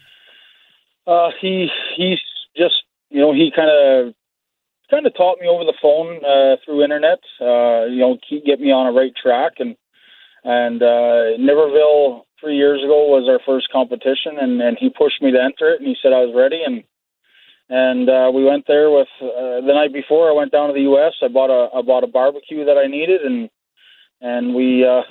Uh, 1.07 1.29
he 1.39 1.67
he's 1.95 2.19
just 2.57 2.83
you 3.09 3.21
know 3.21 3.33
he 3.33 3.51
kind 3.55 3.69
of 3.69 4.13
kind 4.89 5.05
of 5.05 5.15
taught 5.15 5.39
me 5.39 5.47
over 5.47 5.63
the 5.63 5.77
phone 5.81 6.17
uh, 6.25 6.57
through 6.65 6.83
internet. 6.83 7.19
Uh, 7.39 7.85
you 7.85 7.99
know, 7.99 8.17
keep 8.27 8.45
get 8.45 8.59
me 8.59 8.71
on 8.71 8.87
a 8.87 8.91
right 8.91 9.13
track 9.15 9.53
and 9.59 9.75
and 10.43 10.81
uh, 10.81 11.37
Niverville 11.39 12.23
three 12.41 12.57
years 12.57 12.83
ago 12.83 13.07
was 13.07 13.29
our 13.29 13.39
first 13.45 13.71
competition, 13.71 14.37
and, 14.41 14.61
and 14.61 14.77
he 14.79 14.89
pushed 14.89 15.21
me 15.21 15.31
to 15.31 15.41
enter 15.41 15.71
it, 15.71 15.79
and 15.79 15.87
he 15.87 15.95
said 16.01 16.11
I 16.11 16.25
was 16.25 16.33
ready, 16.35 16.61
and 16.65 16.83
and 17.69 18.09
uh, 18.09 18.29
we 18.33 18.43
went 18.43 18.65
there 18.67 18.91
with 18.91 19.07
uh, 19.21 19.61
the 19.63 19.73
night 19.73 19.93
before. 19.93 20.29
I 20.29 20.33
went 20.33 20.51
down 20.51 20.67
to 20.67 20.73
the 20.73 20.89
U.S. 20.91 21.13
I 21.23 21.29
bought 21.29 21.49
a 21.49 21.69
I 21.73 21.81
bought 21.81 22.03
a 22.03 22.07
barbecue 22.07 22.65
that 22.65 22.77
I 22.77 22.87
needed, 22.87 23.21
and 23.21 23.49
and 24.19 24.53
we 24.53 24.85
uh, 24.85 25.03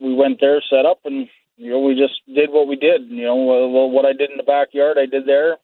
we 0.00 0.14
went 0.14 0.40
there, 0.40 0.62
set 0.70 0.86
up, 0.86 1.00
and 1.04 1.28
you 1.56 1.70
know 1.70 1.80
we 1.80 1.94
just 1.94 2.22
did 2.32 2.50
what 2.50 2.68
we 2.68 2.76
did. 2.76 3.02
You 3.10 3.24
know 3.24 3.34
what 3.34 4.06
I 4.06 4.14
did 4.14 4.30
in 4.30 4.38
the 4.38 4.42
backyard, 4.42 4.96
I 4.96 5.06
did 5.06 5.26
there, 5.26 5.58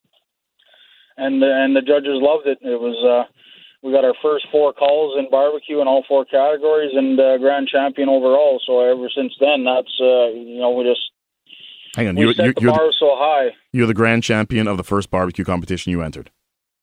and 1.17 1.43
and 1.43 1.75
the 1.75 1.81
judges 1.81 2.21
loved 2.21 2.47
it. 2.47 2.59
It 2.61 2.81
was. 2.81 2.99
Uh, 3.01 3.33
we 3.83 3.93
got 3.93 4.05
our 4.05 4.15
first 4.23 4.47
four 4.51 4.73
calls 4.73 5.17
in 5.19 5.31
barbecue 5.31 5.81
in 5.81 5.87
all 5.87 6.05
four 6.09 6.25
categories 6.25 6.93
and 6.95 7.19
uh, 7.19 7.39
grand 7.39 7.69
champion 7.69 8.09
overall. 8.09 8.61
So 8.67 8.81
ever 8.81 9.09
since 9.15 9.33
then, 9.41 9.65
that's 9.65 9.95
uh, 10.01 10.29
you 10.35 10.59
know 10.59 10.71
we 10.71 10.85
just 10.85 11.11
hang 11.95 12.09
on. 12.09 12.17
We 12.17 12.23
you're, 12.23 12.35
set 12.35 12.45
you're, 12.45 12.55
the 12.55 12.61
you're 12.61 12.73
bar 12.73 12.87
the, 12.87 12.95
so 12.99 13.15
high. 13.15 13.51
You're 13.73 13.87
the 13.87 13.95
grand 13.95 14.23
champion 14.25 14.67
of 14.67 14.77
the 14.77 14.85
first 14.85 15.11
barbecue 15.11 15.45
competition 15.45 15.93
you 15.93 16.03
entered. 16.03 16.31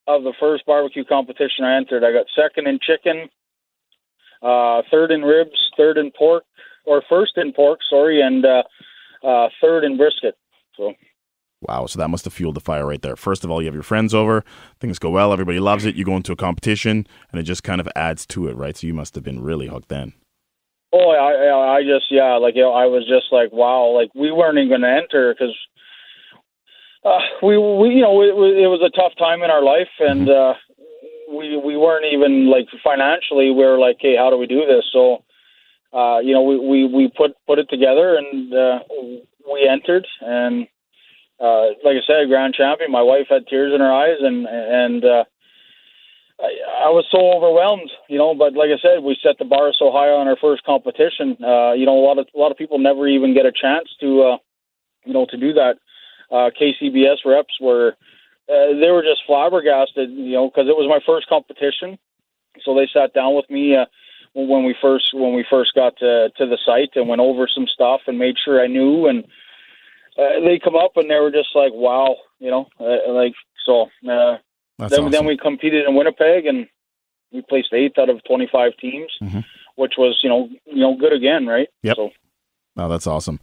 Of 0.07 0.23
the 0.23 0.33
first 0.39 0.65
barbecue 0.65 1.03
competition 1.03 1.65
I 1.65 1.77
entered, 1.77 2.03
I 2.03 2.13
got 2.13 2.27
second 2.35 2.67
in 2.67 2.79
chicken, 2.79 3.27
uh, 4.41 4.83
third 4.91 5.11
in 5.11 5.21
ribs, 5.21 5.71
third 5.75 5.97
in 5.97 6.11
pork, 6.11 6.43
or 6.85 7.01
first 7.09 7.33
in 7.37 7.51
pork, 7.53 7.79
sorry, 7.89 8.21
and 8.21 8.45
uh, 8.45 8.63
uh, 9.27 9.49
third 9.59 9.83
in 9.83 9.97
brisket. 9.97 10.37
So 10.77 10.93
Wow, 11.67 11.87
so 11.87 11.99
that 11.99 12.09
must 12.09 12.25
have 12.25 12.33
fueled 12.33 12.55
the 12.55 12.59
fire 12.61 12.85
right 12.85 13.01
there. 13.01 13.15
First 13.15 13.43
of 13.43 13.49
all, 13.49 13.61
you 13.61 13.65
have 13.65 13.73
your 13.73 13.83
friends 13.83 14.13
over, 14.13 14.43
things 14.79 14.99
go 14.99 15.09
well, 15.09 15.33
everybody 15.33 15.59
loves 15.59 15.85
it. 15.85 15.95
You 15.95 16.05
go 16.05 16.15
into 16.15 16.31
a 16.31 16.35
competition, 16.35 17.07
and 17.31 17.39
it 17.39 17.43
just 17.43 17.63
kind 17.63 17.81
of 17.81 17.89
adds 17.95 18.25
to 18.27 18.47
it, 18.47 18.55
right? 18.55 18.77
So 18.77 18.85
you 18.87 18.93
must 18.93 19.15
have 19.15 19.23
been 19.23 19.41
really 19.41 19.67
hooked 19.67 19.89
then. 19.89 20.13
Oh, 20.93 21.09
I, 21.09 21.77
I 21.77 21.81
just, 21.81 22.05
yeah, 22.11 22.35
like 22.35 22.55
you 22.55 22.61
know, 22.61 22.73
I 22.73 22.85
was 22.85 23.05
just 23.07 23.31
like, 23.31 23.51
wow, 23.51 23.87
like 23.87 24.13
we 24.13 24.31
weren't 24.31 24.57
even 24.57 24.69
going 24.69 24.81
to 24.81 24.89
enter 24.89 25.33
because 25.33 25.55
uh, 27.03 27.19
we, 27.41 27.57
we, 27.57 27.89
you 27.95 28.01
know, 28.01 28.21
it, 28.21 28.29
it 28.29 28.67
was 28.67 28.81
a 28.85 28.95
tough 28.95 29.13
time 29.17 29.41
in 29.43 29.49
our 29.49 29.63
life, 29.63 29.89
and 29.99 30.29
uh, 30.29 30.53
we, 31.31 31.57
we 31.57 31.77
weren't 31.77 32.05
even 32.11 32.49
like 32.49 32.67
financially. 32.83 33.49
We 33.49 33.65
were 33.65 33.79
like, 33.79 33.97
hey, 33.99 34.15
how 34.15 34.29
do 34.29 34.37
we 34.37 34.47
do 34.47 34.65
this? 34.65 34.85
So, 34.93 35.23
uh, 35.93 36.19
you 36.19 36.33
know, 36.33 36.43
we, 36.43 36.59
we, 36.59 36.85
we 36.85 37.11
put 37.15 37.31
put 37.47 37.59
it 37.59 37.69
together, 37.69 38.17
and 38.17 38.53
uh, 38.53 38.79
we 39.51 39.67
entered, 39.67 40.05
and 40.21 40.67
uh, 41.39 41.75
like 41.83 41.97
I 41.97 42.05
said, 42.07 42.27
grand 42.29 42.53
champion. 42.53 42.91
My 42.91 43.01
wife 43.01 43.27
had 43.29 43.47
tears 43.47 43.73
in 43.73 43.81
her 43.81 43.91
eyes, 43.91 44.17
and 44.21 44.45
and 44.47 45.03
uh, 45.03 45.23
I, 46.39 46.87
I 46.87 46.89
was 46.89 47.05
so 47.11 47.19
overwhelmed, 47.19 47.91
you 48.07 48.17
know. 48.17 48.35
But 48.35 48.53
like 48.53 48.69
I 48.69 48.79
said, 48.81 49.03
we 49.03 49.17
set 49.21 49.37
the 49.37 49.45
bar 49.45 49.71
so 49.77 49.91
high 49.91 50.09
on 50.09 50.27
our 50.27 50.37
first 50.39 50.63
competition. 50.63 51.37
Uh, 51.43 51.73
you 51.73 51.85
know, 51.85 51.97
a 51.97 52.05
lot 52.05 52.19
of 52.19 52.27
a 52.33 52.39
lot 52.39 52.51
of 52.51 52.57
people 52.57 52.79
never 52.79 53.07
even 53.07 53.33
get 53.33 53.45
a 53.45 53.51
chance 53.51 53.89
to, 53.99 54.21
uh, 54.23 54.37
you 55.05 55.13
know, 55.13 55.25
to 55.29 55.37
do 55.37 55.53
that. 55.53 55.75
Uh, 56.31 56.49
KCBS 56.59 57.25
reps 57.25 57.59
were 57.59 57.95
uh, 58.47 58.79
they 58.79 58.91
were 58.91 59.03
just 59.03 59.23
flabbergasted, 59.27 60.09
you 60.11 60.33
know, 60.33 60.49
because 60.49 60.67
it 60.69 60.77
was 60.77 60.87
my 60.89 60.99
first 61.05 61.27
competition. 61.27 61.97
So 62.63 62.75
they 62.75 62.87
sat 62.93 63.13
down 63.13 63.35
with 63.35 63.49
me 63.49 63.75
uh, 63.75 63.85
when 64.33 64.63
we 64.63 64.75
first 64.81 65.11
when 65.13 65.33
we 65.33 65.45
first 65.49 65.73
got 65.75 65.97
to 65.97 66.29
to 66.37 66.45
the 66.45 66.57
site 66.65 66.95
and 66.95 67.09
went 67.09 67.21
over 67.21 67.47
some 67.47 67.67
stuff 67.67 68.01
and 68.07 68.19
made 68.19 68.35
sure 68.43 68.61
I 68.61 68.67
knew 68.67 69.07
and 69.07 69.25
uh, 70.17 70.39
they 70.45 70.59
come 70.63 70.75
up 70.75 70.91
and 70.95 71.09
they 71.09 71.19
were 71.19 71.31
just 71.31 71.49
like, 71.55 71.71
wow, 71.73 72.15
you 72.39 72.49
know, 72.49 72.67
uh, 72.79 73.11
like 73.11 73.33
so. 73.65 73.83
Uh, 74.07 74.37
then 74.77 74.91
awesome. 74.91 75.11
then 75.11 75.25
we 75.25 75.37
competed 75.37 75.87
in 75.87 75.95
Winnipeg 75.95 76.45
and 76.45 76.67
we 77.31 77.41
placed 77.47 77.73
eighth 77.73 77.97
out 77.97 78.09
of 78.09 78.23
twenty 78.23 78.47
five 78.51 78.71
teams, 78.79 79.11
mm-hmm. 79.21 79.39
which 79.75 79.93
was 79.97 80.19
you 80.23 80.29
know 80.29 80.49
you 80.65 80.79
know 80.79 80.95
good 80.97 81.13
again, 81.13 81.45
right? 81.47 81.67
Yep. 81.83 81.95
So, 81.95 82.09
oh, 82.77 82.89
that's 82.89 83.07
awesome. 83.07 83.39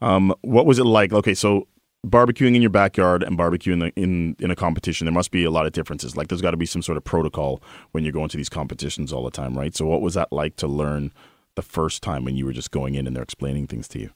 Um, 0.00 0.34
what 0.42 0.66
was 0.66 0.78
it 0.78 0.84
like? 0.84 1.12
Okay, 1.12 1.34
so 1.34 1.68
barbecuing 2.06 2.56
in 2.56 2.62
your 2.62 2.70
backyard 2.70 3.22
and 3.22 3.38
barbecuing 3.38 3.72
in, 3.72 3.78
the, 3.78 3.92
in 3.94 4.36
in 4.38 4.50
a 4.50 4.56
competition, 4.56 5.04
there 5.04 5.14
must 5.14 5.30
be 5.30 5.44
a 5.44 5.50
lot 5.50 5.66
of 5.66 5.72
differences. 5.72 6.16
Like 6.16 6.28
there's 6.28 6.42
got 6.42 6.52
to 6.52 6.56
be 6.56 6.66
some 6.66 6.82
sort 6.82 6.96
of 6.96 7.04
protocol 7.04 7.62
when 7.92 8.04
you're 8.04 8.12
going 8.12 8.28
to 8.28 8.36
these 8.36 8.48
competitions 8.48 9.12
all 9.12 9.24
the 9.24 9.30
time, 9.30 9.56
right? 9.56 9.74
So 9.74 9.86
what 9.86 10.02
was 10.02 10.14
that 10.14 10.32
like 10.32 10.56
to 10.56 10.66
learn 10.66 11.12
the 11.54 11.62
first 11.62 12.02
time 12.02 12.24
when 12.24 12.36
you 12.36 12.44
were 12.44 12.52
just 12.52 12.70
going 12.70 12.94
in 12.94 13.06
and 13.06 13.14
they're 13.14 13.22
explaining 13.22 13.66
things 13.66 13.88
to 13.88 13.98
you? 13.98 14.10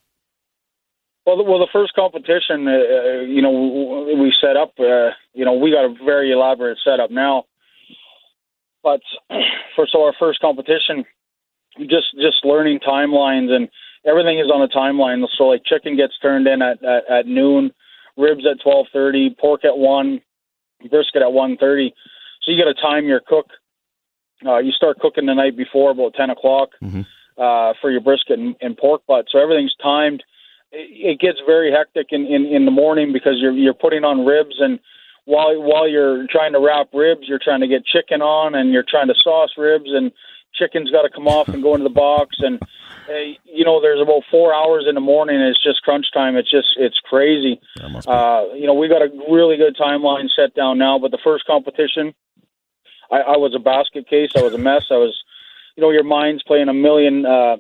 Well, 1.26 1.38
the, 1.38 1.42
well, 1.42 1.58
the 1.58 1.68
first 1.72 1.92
competition, 1.94 2.68
uh, 2.68 3.26
you 3.26 3.42
know, 3.42 4.06
we 4.16 4.32
set 4.40 4.56
up. 4.56 4.74
Uh, 4.78 5.10
you 5.34 5.44
know, 5.44 5.54
we 5.54 5.72
got 5.72 5.84
a 5.84 5.94
very 6.04 6.30
elaborate 6.30 6.78
setup 6.84 7.10
now. 7.10 7.44
But 8.82 9.00
for 9.74 9.88
so 9.90 10.04
our 10.04 10.14
first 10.20 10.40
competition, 10.40 11.04
just 11.80 12.14
just 12.14 12.44
learning 12.44 12.78
timelines 12.86 13.50
and 13.50 13.68
everything 14.06 14.38
is 14.38 14.52
on 14.54 14.62
a 14.62 14.68
timeline. 14.68 15.26
So 15.36 15.44
like 15.44 15.64
chicken 15.64 15.96
gets 15.96 16.16
turned 16.22 16.46
in 16.46 16.62
at 16.62 16.82
at, 16.84 17.10
at 17.10 17.26
noon, 17.26 17.72
ribs 18.16 18.46
at 18.46 18.62
twelve 18.62 18.86
thirty, 18.92 19.34
pork 19.36 19.64
at 19.64 19.76
one, 19.76 20.20
brisket 20.88 21.22
at 21.22 21.32
one 21.32 21.56
thirty. 21.56 21.92
So 22.42 22.52
you 22.52 22.62
got 22.62 22.72
to 22.72 22.80
time 22.80 23.06
your 23.06 23.20
cook. 23.20 23.46
Uh, 24.46 24.58
you 24.58 24.70
start 24.70 25.00
cooking 25.00 25.26
the 25.26 25.34
night 25.34 25.56
before 25.56 25.90
about 25.90 26.14
ten 26.14 26.30
o'clock 26.30 26.68
mm-hmm. 26.80 27.00
uh, 27.36 27.72
for 27.80 27.90
your 27.90 28.00
brisket 28.00 28.38
and, 28.38 28.54
and 28.60 28.76
pork 28.76 29.02
butt. 29.08 29.26
So 29.32 29.40
everything's 29.40 29.74
timed 29.82 30.22
it 30.72 31.20
gets 31.20 31.38
very 31.46 31.70
hectic 31.70 32.09
in, 32.11 32.26
in, 32.26 32.46
in 32.46 32.64
the 32.64 32.70
morning 32.70 33.12
because 33.12 33.35
you're 33.38 33.52
you're 33.52 33.74
putting 33.74 34.05
on 34.05 34.24
ribs 34.24 34.57
and 34.59 34.81
while 35.26 35.61
while 35.61 35.88
you're 35.88 36.26
trying 36.29 36.52
to 36.52 36.61
wrap 36.61 36.88
ribs, 36.94 37.22
you're 37.29 37.40
trying 37.42 37.61
to 37.61 37.68
get 37.68 37.85
chicken 37.85 38.22
on 38.22 38.55
and 38.55 38.72
you're 38.72 38.87
trying 38.88 39.09
to 39.09 39.14
sauce 39.22 39.50
ribs 39.59 39.90
and 39.92 40.12
chicken's 40.55 40.90
got 40.90 41.02
to 41.02 41.11
come 41.11 41.29
off 41.29 41.48
and 41.48 41.62
go 41.62 41.74
into 41.74 41.85
the 41.85 41.94
box. 41.94 42.37
And 42.38 42.62
uh, 42.62 43.35
you 43.44 43.64
know 43.64 43.81
there's 43.81 44.00
about 44.00 44.22
four 44.31 44.55
hours 44.55 44.87
in 44.88 44.94
the 44.94 45.00
morning 45.00 45.37
and 45.37 45.48
it's 45.48 45.62
just 45.62 45.83
crunch 45.83 46.07
time. 46.14 46.37
It's 46.37 46.50
just 46.50 46.68
it's 46.79 46.98
crazy. 47.00 47.61
Uh 48.07 48.55
you 48.55 48.66
know 48.66 48.74
we 48.74 48.88
got 48.88 49.02
a 49.02 49.11
really 49.29 49.57
good 49.57 49.76
timeline 49.76 50.29
set 50.35 50.55
down 50.55 50.79
now 50.79 50.98
but 50.98 51.11
the 51.11 51.18
first 51.22 51.44
competition 51.44 52.14
i 53.11 53.16
i 53.16 53.37
was 53.37 53.52
a 53.55 53.61
basket 53.61 54.09
case. 54.09 54.31
I 54.37 54.42
was 54.42 54.55
a 54.55 54.59
mess. 54.59 54.85
I 54.90 54.96
was 54.96 55.14
you 55.76 55.83
know 55.83 55.90
your 55.90 56.05
mind's 56.05 56.44
playing 56.44 56.68
a 56.68 56.74
million 56.74 57.26
uh 57.26 57.57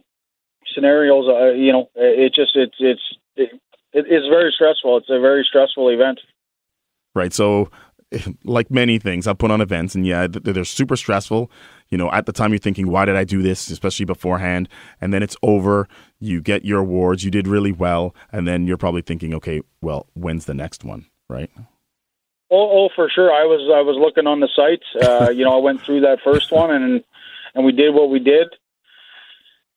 scenarios. 0.74 1.26
Uh, 1.28 1.52
you 1.52 1.72
know, 1.72 1.90
it 1.94 2.34
just 2.34 2.56
it's 2.56 2.76
it's 2.78 3.02
it, 3.36 3.50
it, 3.92 4.06
it's 4.08 4.26
very 4.28 4.52
stressful. 4.54 4.98
It's 4.98 5.10
a 5.10 5.20
very 5.20 5.44
stressful 5.48 5.88
event. 5.88 6.20
Right. 7.14 7.32
So, 7.32 7.70
like 8.44 8.70
many 8.70 8.98
things, 8.98 9.26
I've 9.26 9.38
put 9.38 9.50
on 9.50 9.60
events, 9.60 9.94
and 9.94 10.06
yeah, 10.06 10.26
they're 10.28 10.64
super 10.64 10.96
stressful. 10.96 11.50
You 11.88 11.98
know, 11.98 12.10
at 12.12 12.26
the 12.26 12.32
time 12.32 12.50
you're 12.50 12.58
thinking, 12.58 12.88
why 12.88 13.04
did 13.04 13.16
I 13.16 13.24
do 13.24 13.42
this? 13.42 13.70
Especially 13.70 14.04
beforehand. 14.04 14.68
And 15.00 15.14
then 15.14 15.22
it's 15.22 15.36
over. 15.42 15.88
You 16.18 16.40
get 16.40 16.64
your 16.64 16.80
awards. 16.80 17.24
You 17.24 17.30
did 17.30 17.46
really 17.46 17.72
well. 17.72 18.14
And 18.32 18.46
then 18.46 18.66
you're 18.66 18.76
probably 18.76 19.02
thinking, 19.02 19.32
okay, 19.34 19.60
well, 19.80 20.08
when's 20.14 20.46
the 20.46 20.54
next 20.54 20.84
one? 20.84 21.06
Right. 21.28 21.50
Oh, 22.50 22.86
oh, 22.86 22.88
for 22.94 23.08
sure. 23.08 23.32
I 23.32 23.44
was 23.44 23.70
I 23.74 23.82
was 23.82 23.96
looking 23.98 24.26
on 24.26 24.40
the 24.40 24.48
sites. 24.54 24.86
Uh, 25.00 25.30
you 25.30 25.44
know, 25.44 25.56
I 25.56 25.60
went 25.60 25.80
through 25.80 26.00
that 26.02 26.20
first 26.22 26.52
one, 26.52 26.70
and 26.70 27.02
and 27.54 27.64
we 27.64 27.72
did 27.72 27.94
what 27.94 28.10
we 28.10 28.18
did 28.18 28.48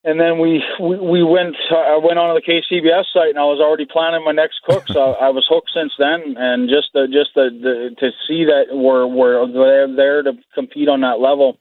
and 0.04 0.20
then 0.20 0.40
we 0.40 0.64
we, 0.80 0.98
we 0.98 1.24
went. 1.24 1.56
Uh, 1.70 1.76
I 1.76 1.98
went 1.98 2.20
on 2.20 2.34
to 2.34 2.40
the 2.40 2.46
KCBS 2.46 3.06
site, 3.14 3.30
and 3.30 3.40
I 3.40 3.44
was 3.44 3.60
already 3.60 3.86
planning 3.86 4.24
my 4.24 4.32
next 4.32 4.62
cook. 4.64 4.88
So 4.88 5.14
I 5.22 5.30
was 5.30 5.46
hooked 5.50 5.72
since 5.74 5.94
then, 6.00 6.36
and 6.38 6.70
just 6.70 6.90
the, 6.94 7.08
just 7.08 7.32
the, 7.36 7.50
the 7.52 7.96
to 8.00 8.12
see 8.28 8.46
that 8.46 8.68
we're 8.72 9.06
we're 9.06 9.96
there 9.96 10.24
to 10.24 10.34
compete 10.56 10.88
on 10.88 11.02
that 11.02 11.20
level. 11.20 11.58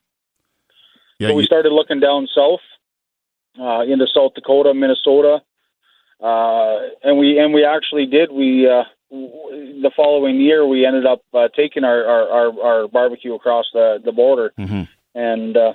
Yeah, 1.19 1.29
so 1.29 1.35
we 1.35 1.43
you... 1.43 1.47
started 1.47 1.73
looking 1.73 1.99
down 1.99 2.29
south 2.33 2.61
uh, 3.61 3.83
into 3.83 4.07
South 4.15 4.35
Dakota, 4.35 4.73
Minnesota, 4.73 5.43
uh, 6.23 6.79
and 7.03 7.19
we 7.19 7.41
and 7.41 7.53
we 7.53 7.65
actually 7.65 8.07
did. 8.07 8.31
We 8.31 8.69
uh, 8.69 8.85
the 9.11 9.91
following 9.97 10.41
year 10.41 10.65
we 10.65 10.87
ended 10.87 11.07
up 11.07 11.23
uh, 11.35 11.49
taking 11.57 11.83
our, 11.83 12.05
our, 12.05 12.29
our, 12.29 12.61
our 12.61 12.89
barbecue 12.89 13.35
across 13.35 13.67
the 13.73 13.99
the 14.05 14.13
border, 14.13 14.53
mm-hmm. 14.57 14.83
and. 15.19 15.57
Uh, 15.57 15.73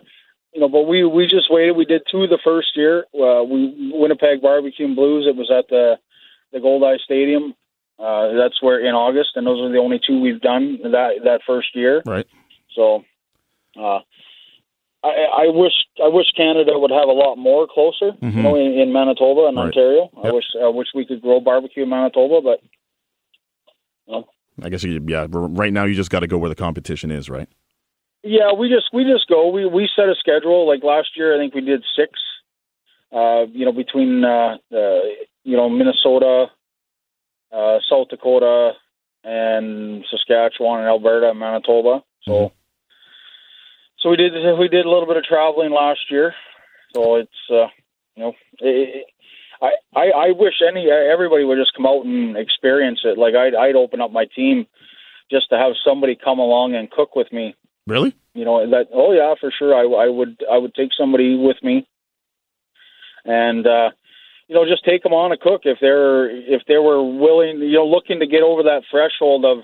you 0.53 0.61
know, 0.61 0.69
but 0.69 0.83
we 0.83 1.03
we 1.03 1.25
just 1.25 1.49
waited. 1.49 1.75
We 1.75 1.85
did 1.85 2.03
two 2.09 2.27
the 2.27 2.39
first 2.43 2.75
year. 2.75 3.05
Uh, 3.13 3.43
we 3.43 3.91
Winnipeg 3.93 4.41
Barbecue 4.41 4.85
and 4.85 4.95
Blues. 4.95 5.25
It 5.27 5.35
was 5.35 5.51
at 5.51 5.67
the 5.69 5.97
the 6.51 6.59
Goldeye 6.59 6.97
Stadium. 7.03 7.55
Uh, 7.99 8.33
that's 8.33 8.61
where 8.61 8.79
in 8.79 8.93
August, 8.93 9.31
and 9.35 9.45
those 9.47 9.61
are 9.61 9.71
the 9.71 9.79
only 9.79 9.99
two 10.05 10.19
we've 10.19 10.41
done 10.41 10.79
that 10.83 11.11
that 11.23 11.41
first 11.45 11.75
year. 11.75 12.01
Right. 12.05 12.27
So, 12.75 13.03
uh, 13.79 13.99
I, 15.03 15.45
I 15.45 15.47
wish 15.47 15.73
I 16.03 16.07
wish 16.07 16.27
Canada 16.35 16.73
would 16.75 16.91
have 16.91 17.09
a 17.09 17.13
lot 17.13 17.35
more 17.37 17.67
closer. 17.67 18.11
Mm-hmm. 18.11 18.37
You 18.37 18.43
know, 18.43 18.55
in, 18.55 18.73
in 18.73 18.93
Manitoba 18.93 19.47
and 19.47 19.57
right. 19.57 19.65
Ontario. 19.65 20.09
Yep. 20.17 20.25
I 20.25 20.31
wish 20.31 20.45
I 20.61 20.67
wish 20.67 20.87
we 20.93 21.05
could 21.05 21.21
grow 21.21 21.39
barbecue 21.39 21.83
in 21.83 21.89
Manitoba, 21.89 22.41
but. 22.41 22.59
You 24.07 24.13
know. 24.13 24.27
I 24.61 24.69
guess 24.69 24.83
you, 24.83 25.03
yeah. 25.07 25.25
Right 25.29 25.73
now, 25.73 25.85
you 25.85 25.95
just 25.95 26.11
got 26.11 26.19
to 26.19 26.27
go 26.27 26.37
where 26.37 26.49
the 26.49 26.55
competition 26.55 27.09
is, 27.09 27.27
right? 27.27 27.49
Yeah, 28.23 28.53
we 28.57 28.69
just 28.69 28.89
we 28.93 29.03
just 29.03 29.27
go. 29.27 29.49
We 29.49 29.65
we 29.65 29.89
set 29.93 30.07
a 30.07 30.15
schedule. 30.17 30.65
Like 30.65 30.81
last 30.81 31.09
year, 31.17 31.35
I 31.35 31.37
think 31.37 31.53
we 31.53 31.61
did 31.61 31.83
six. 31.95 32.11
Uh, 33.11 33.45
you 33.51 33.65
know, 33.65 33.73
between 33.73 34.23
uh, 34.23 34.57
uh, 34.71 35.01
you 35.43 35.57
know 35.57 35.69
Minnesota, 35.69 36.47
uh, 37.51 37.79
South 37.89 38.07
Dakota, 38.09 38.71
and 39.25 40.05
Saskatchewan 40.09 40.79
and 40.79 40.87
Alberta 40.87 41.31
and 41.31 41.39
Manitoba. 41.39 42.01
So, 42.23 42.31
mm-hmm. 42.31 42.55
so 43.99 44.09
we 44.09 44.15
did 44.15 44.31
we 44.57 44.69
did 44.69 44.85
a 44.85 44.89
little 44.89 45.05
bit 45.05 45.17
of 45.17 45.25
traveling 45.25 45.71
last 45.71 46.09
year. 46.09 46.33
So 46.95 47.15
it's 47.15 47.51
uh, 47.51 47.67
you 48.15 48.23
know, 48.23 48.33
it, 48.59 49.05
I, 49.61 49.71
I 49.93 50.11
I 50.11 50.31
wish 50.31 50.55
any 50.65 50.89
everybody 50.89 51.43
would 51.43 51.57
just 51.59 51.75
come 51.75 51.85
out 51.85 52.05
and 52.05 52.37
experience 52.37 53.01
it. 53.03 53.17
Like 53.17 53.35
I'd 53.35 53.53
I'd 53.53 53.75
open 53.75 53.99
up 53.99 54.13
my 54.13 54.27
team 54.33 54.65
just 55.29 55.49
to 55.49 55.57
have 55.57 55.73
somebody 55.85 56.15
come 56.15 56.39
along 56.39 56.75
and 56.75 56.89
cook 56.89 57.17
with 57.17 57.29
me 57.33 57.55
Really? 57.87 58.15
You 58.33 58.45
know 58.45 58.69
that. 58.69 58.87
Oh 58.93 59.11
yeah, 59.11 59.33
for 59.39 59.51
sure. 59.51 59.75
I, 59.75 60.05
I 60.05 60.09
would. 60.09 60.43
I 60.51 60.57
would 60.57 60.73
take 60.73 60.89
somebody 60.97 61.35
with 61.35 61.57
me, 61.61 61.87
and 63.25 63.65
uh, 63.67 63.91
you 64.47 64.55
know, 64.55 64.65
just 64.65 64.85
take 64.85 65.03
them 65.03 65.13
on 65.13 65.31
a 65.31 65.37
cook 65.37 65.61
if 65.65 65.77
they're 65.81 66.29
if 66.29 66.63
they 66.67 66.77
were 66.77 67.03
willing. 67.03 67.59
You 67.59 67.73
know, 67.73 67.85
looking 67.85 68.19
to 68.19 68.27
get 68.27 68.41
over 68.41 68.63
that 68.63 68.83
threshold 68.89 69.45
of, 69.45 69.59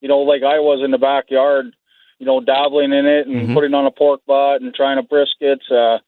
you 0.00 0.08
know, 0.08 0.18
like 0.18 0.42
I 0.42 0.58
was 0.58 0.82
in 0.84 0.90
the 0.90 0.98
backyard. 0.98 1.74
You 2.18 2.26
know, 2.26 2.40
dabbling 2.40 2.92
in 2.92 3.04
it 3.04 3.26
and 3.26 3.34
mm-hmm. 3.34 3.54
putting 3.54 3.74
on 3.74 3.84
a 3.84 3.90
pork 3.90 4.20
butt 4.26 4.62
and 4.62 4.72
trying 4.72 4.96
to 4.96 5.02
brisket. 5.02 5.58
Uh, 5.68 5.98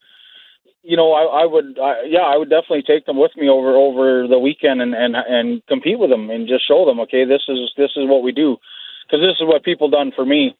you 0.81 0.95
know, 0.95 1.11
I, 1.11 1.43
I 1.43 1.45
would, 1.45 1.77
I, 1.77 2.03
yeah, 2.07 2.21
I 2.21 2.37
would 2.37 2.49
definitely 2.49 2.83
take 2.83 3.05
them 3.05 3.17
with 3.17 3.35
me 3.35 3.49
over 3.49 3.75
over 3.75 4.25
the 4.25 4.39
weekend 4.39 4.81
and 4.81 4.93
and 4.93 5.15
and 5.15 5.65
compete 5.67 5.99
with 5.99 6.09
them 6.09 6.29
and 6.29 6.47
just 6.47 6.65
show 6.65 6.85
them, 6.85 7.01
okay, 7.01 7.25
this 7.25 7.41
is 7.49 7.73
this 7.75 7.91
is 7.97 8.07
what 8.07 8.23
we 8.23 8.31
do, 8.31 8.55
because 9.03 9.19
this 9.19 9.35
is 9.41 9.47
what 9.47 9.63
people 9.63 9.89
done 9.89 10.13
for 10.15 10.25
me 10.25 10.55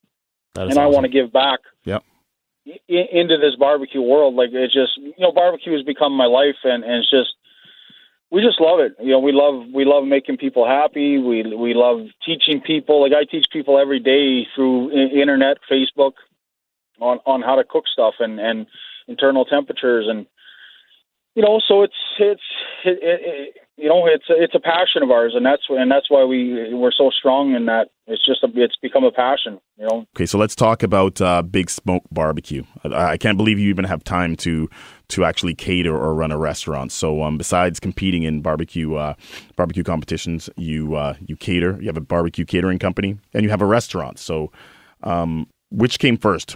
and 0.55 0.71
awesome. 0.71 0.83
I 0.83 0.87
want 0.87 1.05
to 1.05 1.11
give 1.11 1.31
back. 1.31 1.59
Yep. 1.83 2.03
into 2.87 3.37
this 3.37 3.55
barbecue 3.59 4.01
world, 4.01 4.35
like 4.35 4.49
it's 4.51 4.73
just 4.73 4.97
you 4.97 5.13
know, 5.19 5.31
barbecue 5.31 5.73
has 5.73 5.83
become 5.83 6.13
my 6.13 6.25
life, 6.25 6.57
and, 6.63 6.83
and 6.83 7.03
it's 7.03 7.11
just 7.11 7.33
we 8.31 8.41
just 8.41 8.59
love 8.59 8.79
it. 8.79 8.95
You 8.99 9.11
know, 9.11 9.19
we 9.19 9.31
love 9.31 9.67
we 9.73 9.85
love 9.85 10.05
making 10.05 10.37
people 10.37 10.67
happy. 10.67 11.17
We 11.17 11.55
we 11.55 11.73
love 11.73 12.07
teaching 12.25 12.61
people. 12.61 13.01
Like 13.01 13.13
I 13.13 13.23
teach 13.23 13.47
people 13.51 13.79
every 13.79 13.99
day 13.99 14.47
through 14.55 14.91
internet, 14.91 15.57
Facebook, 15.71 16.13
on 16.99 17.19
on 17.25 17.41
how 17.41 17.55
to 17.55 17.63
cook 17.63 17.85
stuff 17.87 18.15
and 18.19 18.39
and 18.39 18.67
internal 19.07 19.45
temperatures 19.45 20.07
and 20.09 20.25
you 21.35 21.43
know, 21.43 21.61
so 21.65 21.83
it's 21.83 21.93
it's 22.17 22.41
it, 22.85 22.99
it, 23.01 23.55
you 23.75 23.89
know 23.89 24.07
it's 24.07 24.23
it's 24.29 24.55
a 24.55 24.59
passion 24.59 25.03
of 25.03 25.11
ours, 25.11 25.33
and 25.35 25.45
that's 25.45 25.63
and 25.69 25.91
that's 25.91 26.09
why 26.09 26.23
we 26.23 26.73
we're 26.73 26.93
so 26.93 27.09
strong 27.09 27.53
in 27.53 27.65
that. 27.65 27.89
It's 28.07 28.25
just 28.25 28.41
a, 28.43 28.47
it's 28.55 28.77
become 28.81 29.03
a 29.03 29.11
passion, 29.11 29.59
you 29.77 29.85
know. 29.85 30.05
Okay, 30.15 30.25
so 30.25 30.37
let's 30.37 30.55
talk 30.55 30.81
about 30.81 31.19
uh, 31.19 31.41
Big 31.41 31.67
Smoak 31.67 32.01
Barbecue. 32.09 32.63
I, 32.85 33.11
I, 33.11 33.17
can't 33.17 33.35
believe 33.35 33.59
you 33.59 33.69
even 33.69 33.83
have 33.83 34.03
time 34.03 34.37
to 34.37 34.69
to 35.09 35.25
actually 35.25 35.55
cater 35.55 35.95
or 35.95 36.15
run 36.15 36.31
a 36.31 36.37
restaurant. 36.37 36.93
So 36.93 37.21
um, 37.21 37.37
besides 37.37 37.81
competing 37.81 38.23
in 38.23 38.41
barbecue 38.41 38.95
uh, 38.95 39.15
barbecue 39.57 39.83
competitions, 39.83 40.49
you 40.55 40.95
uh, 40.95 41.15
you 41.19 41.35
cater. 41.35 41.77
You 41.81 41.87
have 41.87 41.97
a 41.97 42.01
barbecue 42.01 42.45
catering 42.45 42.79
company, 42.79 43.17
and 43.33 43.43
you 43.43 43.49
have 43.49 43.61
a 43.61 43.65
restaurant. 43.67 44.19
So 44.19 44.53
um, 45.03 45.47
which 45.69 45.99
came 45.99 46.17
first? 46.17 46.55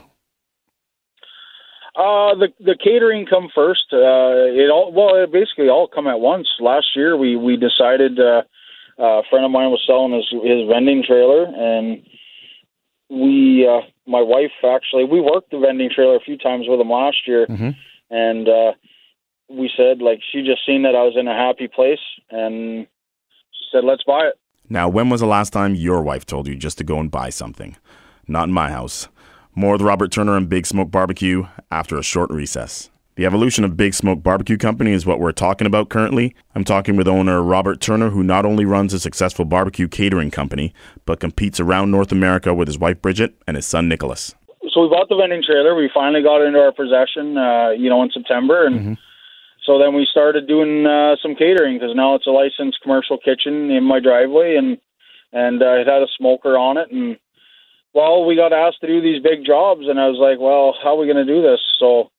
Uh, 1.99 2.33
the 2.35 2.47
the 2.59 2.77
catering 2.81 3.25
come 3.25 3.49
first. 3.53 3.91
Uh, 3.91 4.55
it 4.55 4.69
all 4.71 4.93
well, 4.93 5.21
it 5.21 5.31
basically 5.33 5.67
all 5.67 5.87
come 5.93 6.07
at 6.07 6.21
once. 6.21 6.47
Last 6.61 6.87
year, 6.95 7.17
we 7.17 7.35
we 7.35 7.57
decided. 7.57 8.19
Uh, 8.19 8.43
uh, 8.99 9.19
a 9.19 9.23
friend 9.29 9.45
of 9.45 9.51
mine 9.51 9.69
was 9.69 9.81
selling 9.87 10.11
his 10.11 10.27
his 10.43 10.67
vending 10.67 11.03
trailer, 11.07 11.45
and 11.45 12.03
we, 13.09 13.65
uh, 13.65 13.81
my 14.05 14.21
wife 14.21 14.51
actually, 14.63 15.05
we 15.05 15.21
worked 15.21 15.51
the 15.51 15.59
vending 15.59 15.89
trailer 15.93 16.17
a 16.17 16.19
few 16.19 16.37
times 16.37 16.65
with 16.67 16.81
him 16.81 16.89
last 16.89 17.17
year, 17.25 17.47
mm-hmm. 17.47 17.69
and 18.09 18.49
uh, 18.49 18.71
we 19.49 19.71
said 19.77 20.01
like 20.01 20.19
she 20.31 20.41
just 20.41 20.65
seen 20.65 20.83
that 20.83 20.95
I 20.95 21.03
was 21.03 21.15
in 21.17 21.27
a 21.27 21.33
happy 21.33 21.69
place, 21.73 22.03
and 22.29 22.87
she 23.51 23.65
said 23.71 23.85
let's 23.85 24.03
buy 24.03 24.27
it. 24.27 24.39
Now, 24.69 24.89
when 24.89 25.09
was 25.09 25.21
the 25.21 25.27
last 25.27 25.51
time 25.51 25.75
your 25.75 26.01
wife 26.01 26.25
told 26.25 26.47
you 26.47 26.55
just 26.55 26.77
to 26.79 26.83
go 26.83 26.99
and 26.99 27.09
buy 27.09 27.29
something? 27.29 27.77
Not 28.27 28.49
in 28.49 28.53
my 28.53 28.69
house. 28.69 29.07
More 29.55 29.73
with 29.73 29.81
Robert 29.81 30.11
Turner 30.11 30.37
and 30.37 30.47
Big 30.47 30.65
Smoak 30.65 30.91
Barbecue 30.91 31.47
after 31.71 31.97
a 31.97 32.03
short 32.03 32.29
recess. 32.29 32.89
The 33.15 33.25
evolution 33.25 33.65
of 33.65 33.75
Big 33.75 33.93
Smoak 33.93 34.21
Barbecue 34.21 34.57
Company 34.57 34.91
is 34.91 35.05
what 35.05 35.19
we're 35.19 35.31
talking 35.31 35.65
about 35.67 35.89
currently. 35.89 36.35
I'm 36.55 36.63
talking 36.63 36.95
with 36.95 37.07
owner 37.07 37.41
Robert 37.41 37.81
Turner, 37.81 38.11
who 38.11 38.23
not 38.23 38.45
only 38.45 38.63
runs 38.63 38.93
a 38.93 38.99
successful 38.99 39.45
barbecue 39.45 39.87
catering 39.87 40.31
company, 40.31 40.73
but 41.05 41.19
competes 41.19 41.59
around 41.59 41.91
North 41.91 42.11
America 42.11 42.53
with 42.53 42.67
his 42.67 42.77
wife 42.77 43.01
Bridgette 43.01 43.33
and 43.47 43.57
his 43.57 43.65
son 43.65 43.89
Nicholas. 43.89 44.35
So 44.71 44.83
we 44.83 44.89
bought 44.89 45.09
the 45.09 45.17
vending 45.17 45.43
trailer. 45.43 45.75
We 45.75 45.89
finally 45.93 46.21
got 46.21 46.41
it 46.41 46.47
into 46.47 46.59
our 46.59 46.71
possession, 46.71 47.37
uh, 47.37 47.71
you 47.71 47.89
know, 47.89 48.03
in 48.03 48.11
September, 48.13 48.67
and 48.67 48.79
mm-hmm. 48.79 48.93
so 49.65 49.79
then 49.79 49.95
we 49.95 50.07
started 50.09 50.47
doing 50.47 50.85
uh, 50.85 51.15
some 51.21 51.35
catering 51.35 51.79
because 51.79 51.95
now 51.95 52.15
it's 52.15 52.27
a 52.27 52.31
licensed 52.31 52.79
commercial 52.83 53.17
kitchen 53.17 53.71
in 53.71 53.83
my 53.83 53.99
driveway, 53.99 54.55
and 54.55 54.77
and 55.33 55.61
uh, 55.61 55.73
it 55.73 55.87
had 55.87 56.03
a 56.03 56.07
smoker 56.17 56.57
on 56.57 56.77
it, 56.77 56.91
and 56.91 57.17
well, 57.93 58.25
we 58.25 58.35
got 58.35 58.53
asked 58.53 58.81
to 58.81 58.87
do 58.87 59.01
these 59.01 59.21
big 59.21 59.45
jobs, 59.45 59.87
and 59.87 59.99
I 59.99 60.07
was 60.07 60.19
like, 60.19 60.39
well, 60.39 60.75
how 60.81 60.95
are 60.95 60.99
we 60.99 61.11
going 61.11 61.25
to 61.25 61.33
do 61.33 61.41
this? 61.41 61.59
So 61.79 62.11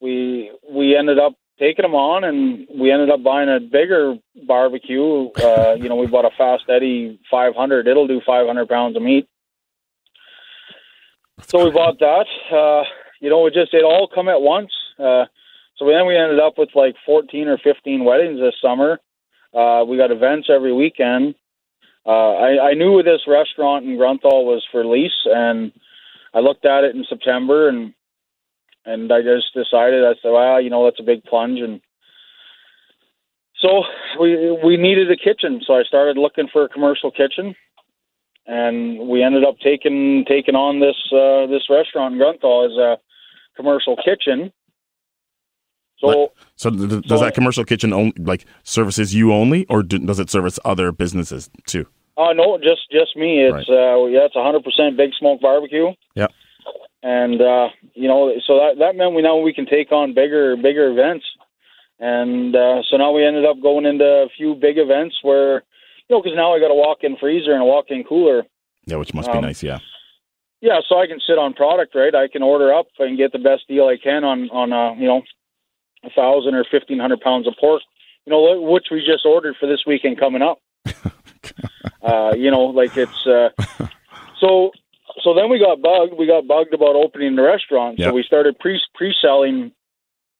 we 0.00 0.50
we 0.68 0.96
ended 0.96 1.18
up 1.18 1.34
taking 1.58 1.84
them 1.84 1.94
on, 1.94 2.24
and 2.24 2.66
we 2.74 2.90
ended 2.90 3.10
up 3.10 3.22
buying 3.22 3.48
a 3.48 3.60
bigger 3.60 4.16
barbecue. 4.46 5.30
Uh, 5.30 5.76
you 5.78 5.88
know, 5.88 5.96
we 5.96 6.06
bought 6.06 6.24
a 6.24 6.30
Fast 6.36 6.64
Eddy 6.68 7.20
500. 7.30 7.86
It'll 7.86 8.08
do 8.08 8.20
500 8.26 8.68
pounds 8.68 8.96
of 8.96 9.02
meat. 9.02 9.28
So 11.46 11.64
we 11.64 11.70
bought 11.70 11.98
that. 12.00 12.26
Uh, 12.50 12.84
you 13.20 13.30
know, 13.30 13.46
it 13.46 13.54
just 13.54 13.72
it 13.72 13.84
all 13.84 14.08
come 14.12 14.28
at 14.28 14.40
once. 14.40 14.72
Uh, 14.98 15.26
so 15.76 15.86
then 15.86 16.06
we 16.06 16.16
ended 16.16 16.40
up 16.40 16.58
with 16.58 16.70
like 16.74 16.94
14 17.06 17.48
or 17.48 17.58
15 17.58 18.04
weddings 18.04 18.40
this 18.40 18.54
summer. 18.60 19.00
Uh, 19.52 19.84
we 19.86 19.96
got 19.96 20.10
events 20.10 20.48
every 20.50 20.72
weekend 20.72 21.34
uh, 22.06 22.32
I, 22.32 22.70
I 22.70 22.74
knew 22.74 23.02
this 23.02 23.22
restaurant 23.26 23.86
in 23.86 23.96
Grunthal 23.96 24.44
was 24.44 24.64
for 24.70 24.84
lease, 24.84 25.12
and 25.24 25.72
I 26.34 26.40
looked 26.40 26.64
at 26.64 26.84
it 26.84 26.94
in 26.94 27.04
September, 27.08 27.68
and 27.68 27.94
and 28.86 29.10
I 29.10 29.22
just 29.22 29.54
decided 29.54 30.04
I 30.04 30.12
said, 30.20 30.30
well, 30.30 30.60
you 30.60 30.68
know, 30.68 30.84
that's 30.84 31.00
a 31.00 31.04
big 31.04 31.24
plunge, 31.24 31.60
and 31.60 31.80
so 33.60 33.84
we 34.20 34.50
we 34.62 34.76
needed 34.76 35.10
a 35.10 35.16
kitchen, 35.16 35.62
so 35.66 35.74
I 35.74 35.84
started 35.84 36.18
looking 36.18 36.48
for 36.52 36.64
a 36.64 36.68
commercial 36.68 37.10
kitchen, 37.10 37.54
and 38.46 39.08
we 39.08 39.22
ended 39.22 39.44
up 39.44 39.56
taking 39.60 40.24
taking 40.28 40.54
on 40.54 40.80
this 40.80 40.96
uh, 41.10 41.46
this 41.46 41.70
restaurant 41.70 42.14
in 42.14 42.20
Grunthal 42.20 42.66
as 42.66 42.76
a 42.76 42.98
commercial 43.56 43.96
kitchen. 43.96 44.52
So 45.98 46.06
But- 46.08 46.32
So 46.56 46.70
th- 46.70 46.88
th- 46.90 47.02
does 47.04 47.20
that 47.20 47.34
commercial 47.34 47.64
kitchen 47.64 47.92
only 47.92 48.12
like 48.18 48.44
services 48.62 49.14
you 49.14 49.32
only, 49.32 49.66
or 49.68 49.82
do, 49.82 49.98
does 49.98 50.18
it 50.20 50.30
service 50.30 50.58
other 50.64 50.92
businesses 50.92 51.50
too? 51.66 51.86
uh 52.16 52.32
no, 52.32 52.58
just 52.58 52.82
just 52.92 53.16
me. 53.16 53.42
It's 53.44 53.68
uh 53.68 54.04
yeah, 54.14 54.26
it's 54.28 54.36
100% 54.36 54.96
big 54.96 55.10
smoak 55.20 55.40
barbecue. 55.40 55.88
Yeah. 56.14 56.28
And 57.02 57.40
uh 57.42 57.68
you 57.94 58.06
know, 58.08 58.32
so 58.46 58.52
that 58.60 58.78
that 58.78 58.94
meant 58.96 59.14
we 59.14 59.22
now 59.22 59.36
we 59.38 59.52
can 59.52 59.66
take 59.66 59.90
on 59.92 60.14
bigger 60.14 60.56
bigger 60.56 60.86
events. 60.90 61.24
And 61.98 62.54
uh 62.54 62.82
so 62.88 62.96
now 62.96 63.10
we 63.12 63.24
ended 63.24 63.44
up 63.44 63.60
going 63.60 63.84
into 63.86 64.04
a 64.04 64.28
few 64.36 64.54
big 64.54 64.78
events 64.78 65.16
where 65.22 65.62
you 66.08 66.10
know, 66.16 66.22
cuz 66.22 66.32
now 66.36 66.54
I 66.54 66.60
got 66.60 66.70
a 66.70 66.74
walk-in 66.74 67.16
freezer 67.16 67.52
and 67.52 67.62
a 67.62 67.66
walk-in 67.66 68.04
cooler. 68.04 68.44
Yeah, 68.86 68.96
which 68.96 69.12
must 69.14 69.30
be 69.32 69.38
Um, 69.38 69.44
nice. 69.44 69.62
Yeah. 69.62 69.78
Yeah, 70.60 70.80
so 70.88 70.98
I 70.98 71.06
can 71.06 71.20
sit 71.20 71.36
on 71.36 71.52
product, 71.52 71.94
right? 71.94 72.14
I 72.14 72.28
can 72.28 72.42
order 72.42 72.72
up 72.72 72.86
and 72.98 73.18
get 73.18 73.32
the 73.32 73.38
best 73.38 73.66
deal 73.68 73.86
I 73.86 73.96
can 73.96 74.22
on 74.24 74.48
on 74.50 74.72
uh, 74.72 74.94
you 74.94 75.06
know, 75.06 75.22
a 76.04 76.10
thousand 76.10 76.54
or 76.54 76.64
fifteen 76.70 76.98
hundred 76.98 77.20
pounds 77.20 77.46
of 77.46 77.54
pork. 77.60 77.82
You 78.26 78.32
know, 78.32 78.60
which 78.60 78.86
we 78.90 79.00
just 79.00 79.26
ordered 79.26 79.56
for 79.60 79.66
this 79.66 79.80
weekend 79.86 80.18
coming 80.18 80.42
up. 80.42 80.60
uh, 82.02 82.34
you 82.36 82.50
know, 82.50 82.64
like 82.64 82.96
it's 82.96 83.26
uh, 83.26 83.50
so. 84.40 84.70
So 85.22 85.32
then 85.32 85.48
we 85.48 85.58
got 85.58 85.80
bugged. 85.80 86.18
We 86.18 86.26
got 86.26 86.46
bugged 86.46 86.74
about 86.74 86.96
opening 86.96 87.36
the 87.36 87.42
restaurant. 87.42 87.98
Yeah. 87.98 88.08
So 88.08 88.14
we 88.14 88.24
started 88.24 88.58
pre 88.58 88.78
pre 88.94 89.14
selling 89.22 89.72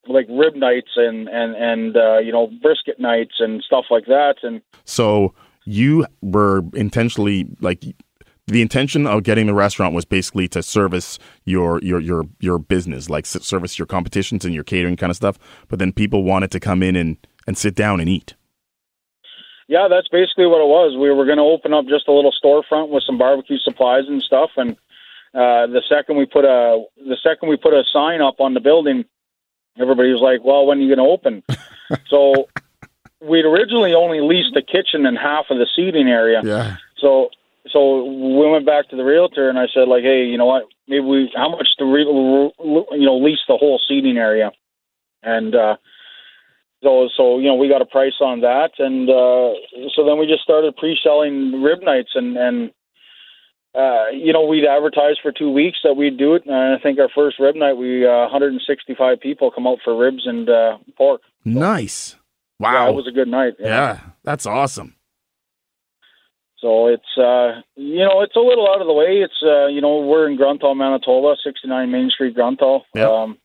like 0.07 0.27
rib 0.29 0.57
nights 0.57 0.91
and 0.97 1.29
and 1.29 1.55
and 1.55 1.97
uh, 1.97 2.19
you 2.19 2.33
know 2.33 2.49
brisket 2.63 2.99
nights 2.99 3.35
and 3.39 3.63
stuff 3.63 3.87
like 3.91 4.07
that. 4.07 4.37
And 4.43 4.61
So 4.85 5.35
you 5.65 6.07
were 6.21 6.63
intentionally 6.75 7.47
like 7.61 7.85
the 8.47 8.61
intention 8.61 9.07
of 9.07 9.23
getting 9.23 9.47
the 9.47 9.55
restaurant 9.55 9.95
was 9.95 10.05
basically 10.05 10.49
to 10.49 10.63
service 10.63 11.19
your 11.45 11.81
your 11.83 12.01
your 12.01 12.25
your 12.41 12.59
business, 12.59 13.09
like 13.09 13.27
service 13.27 13.79
your 13.79 13.87
competitions 13.87 14.45
and 14.45 14.55
your 14.55 14.65
catering 14.65 14.97
kind 14.97 15.11
of 15.11 15.17
stuff. 15.17 15.39
But 15.69 15.79
then 15.79 15.93
people 15.93 16.23
wanted 16.23 16.51
to 16.53 16.61
come 16.61 16.83
in 16.83 16.97
and 16.97 17.17
and 17.47 17.57
sit 17.57 17.75
down 17.75 18.01
and 18.01 18.09
eat. 18.09 18.35
Yeah, 19.67 19.89
that's 19.89 20.09
basically 20.09 20.47
what 20.47 20.61
it 20.61 20.69
was. 20.69 20.97
We 21.01 21.11
were 21.11 21.25
going 21.25 21.39
to 21.39 21.45
open 21.45 21.73
up 21.73 21.87
just 21.87 22.07
a 22.07 22.13
little 22.13 22.33
storefront 22.33 22.91
with 22.91 23.03
some 23.07 23.17
barbecue 23.17 23.57
supplies 23.59 24.05
and 24.07 24.21
stuff. 24.21 24.51
And 24.57 24.73
uh, 25.33 25.67
the 25.73 25.83
second 25.89 26.17
we 26.17 26.27
put 26.27 26.45
a 26.45 26.85
the 26.97 27.17
second 27.23 27.49
we 27.49 27.57
put 27.57 27.73
a 27.73 27.83
sign 27.93 28.21
up 28.21 28.41
on 28.41 28.53
the 28.53 28.61
building, 28.61 29.05
everybody 29.79 30.13
was 30.13 30.21
like, 30.21 30.45
"Well, 30.45 30.67
when 30.67 30.79
are 30.79 30.83
you 30.83 30.95
going 30.95 31.07
to 31.07 31.11
open?" 31.11 31.43
so 32.09 32.49
we'd 33.23 33.47
originally 33.47 33.95
only 33.95 34.21
leased 34.21 34.53
the 34.53 34.63
kitchen 34.63 35.07
and 35.07 35.17
half 35.17 35.47
of 35.49 35.57
the 35.57 35.67
seating 35.75 36.09
area. 36.09 36.43
Yeah. 36.45 36.77
So 36.99 37.31
so 37.69 38.05
we 38.05 38.49
went 38.51 38.67
back 38.67 38.89
to 38.91 38.97
the 38.97 39.05
realtor 39.05 39.49
and 39.49 39.59
I 39.59 39.67
said 39.73 39.89
like, 39.89 40.03
hey, 40.03 40.25
you 40.25 40.37
know 40.39 40.47
what? 40.47 40.65
Maybe 40.89 41.01
we 41.05 41.33
how 41.35 41.49
much 41.51 41.69
to 41.79 41.85
re, 41.85 42.03
you 42.03 42.53
know 43.07 43.17
lease 43.19 43.41
the 43.49 43.57
whole 43.57 43.81
seating 43.89 44.19
area, 44.19 44.53
and 45.23 45.55
uh, 45.55 45.77
so 46.83 47.09
so 47.17 47.39
you 47.39 47.47
know 47.47 47.55
we 47.55 47.69
got 47.69 47.81
a 47.83 47.87
price 47.87 48.21
on 48.21 48.41
that, 48.43 48.73
and 48.79 49.09
uh, 49.09 49.55
so 49.95 50.05
then 50.05 50.19
we 50.19 50.27
just 50.27 50.43
started 50.43 50.77
pre-selling 50.77 51.63
rib 51.63 51.83
nights 51.83 52.11
and 52.15 52.37
and. 52.37 52.71
Uh, 53.77 54.07
you 54.13 54.33
know, 54.33 54.45
we'd 54.47 54.65
advertise 54.65 55.17
for 55.21 55.33
two 55.33 55.51
weeks 55.51 55.79
that 55.83 55.95
we'd 55.95 56.17
do 56.17 56.37
it, 56.37 56.47
and 56.47 56.55
I 56.55 56.79
think 56.81 56.97
our 57.01 57.09
first 57.13 57.41
rib 57.41 57.57
night, 57.57 57.73
we 57.73 58.07
uh, 58.07 58.21
165 58.31 59.19
people 59.19 59.51
come 59.51 59.67
out 59.67 59.79
for 59.83 59.97
ribs 59.99 60.29
and 60.29 60.49
uh, 60.49 60.79
pork. 60.97 61.23
Nice. 61.45 62.15
Yeah, 62.61 62.73
Wow. 62.73 62.91
it 62.91 62.95
was 62.95 63.09
a 63.09 63.11
good 63.11 63.27
night. 63.27 63.55
yeah, 63.59 63.99
that's 64.23 64.47
awesome. 64.47 64.95
So 66.65 66.87
it's 66.87 67.19
uh 67.19 67.61
you 67.77 67.99
know 67.99 68.23
it's 68.23 68.37
a 68.37 68.41
little 68.41 68.67
out 68.67 68.81
of 68.81 68.87
the 68.87 68.95
way. 68.95 69.21
It's 69.21 69.43
uh 69.45 69.67
you 69.67 69.83
know 69.83 70.01
we're 70.01 70.27
in 70.31 70.39
Grunthal, 70.39 70.75
Manitoba, 70.75 71.37
69 71.45 71.91
Main 71.91 72.09
Street, 72.09 72.35
Grunthal. 72.35 72.81
Yeah. 72.95 73.11
Um, 73.11 73.37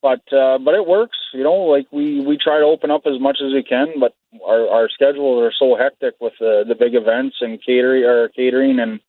but 0.00 0.22
uh, 0.32 0.56
but 0.56 0.74
it 0.74 0.86
works. 0.86 1.18
You 1.34 1.44
know, 1.44 1.68
like 1.68 1.88
we 1.92 2.20
we 2.20 2.38
try 2.38 2.58
to 2.58 2.64
open 2.64 2.90
up 2.90 3.02
as 3.04 3.20
much 3.20 3.38
as 3.44 3.52
we 3.52 3.62
can, 3.62 4.00
but 4.00 4.14
our 4.46 4.66
our 4.66 4.88
schedules 4.88 5.42
are 5.42 5.52
so 5.58 5.76
hectic 5.76 6.14
with 6.22 6.32
the 6.40 6.64
the 6.66 6.74
big 6.74 6.94
events 6.94 7.36
and 7.42 7.62
catering 7.62 8.04
or 8.04 8.30
catering 8.30 8.80
and 8.80 9.00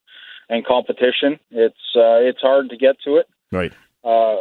and 0.50 0.66
competition. 0.66 1.40
It's 1.50 1.96
uh 1.96 2.20
it's 2.20 2.42
hard 2.42 2.72
to 2.72 2.78
get 2.78 2.98
to 3.06 3.18
it. 3.18 3.28
Right. 3.54 3.72
Uh, 4.04 4.36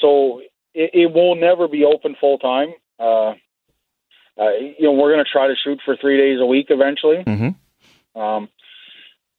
so 0.00 0.42
it, 0.74 0.90
it 0.94 1.12
will 1.12 1.34
never 1.34 1.66
be 1.66 1.84
open 1.84 2.14
full 2.20 2.38
time. 2.38 2.68
Uh, 3.00 3.34
uh, 4.36 4.50
you 4.78 4.82
know, 4.82 4.92
we're 4.92 5.12
going 5.12 5.24
to 5.24 5.30
try 5.30 5.48
to 5.48 5.54
shoot 5.56 5.80
for 5.84 5.96
three 5.96 6.18
days 6.18 6.40
a 6.40 6.46
week 6.46 6.66
eventually. 6.70 7.22
Mm-hmm. 7.24 7.48
Um, 8.14 8.48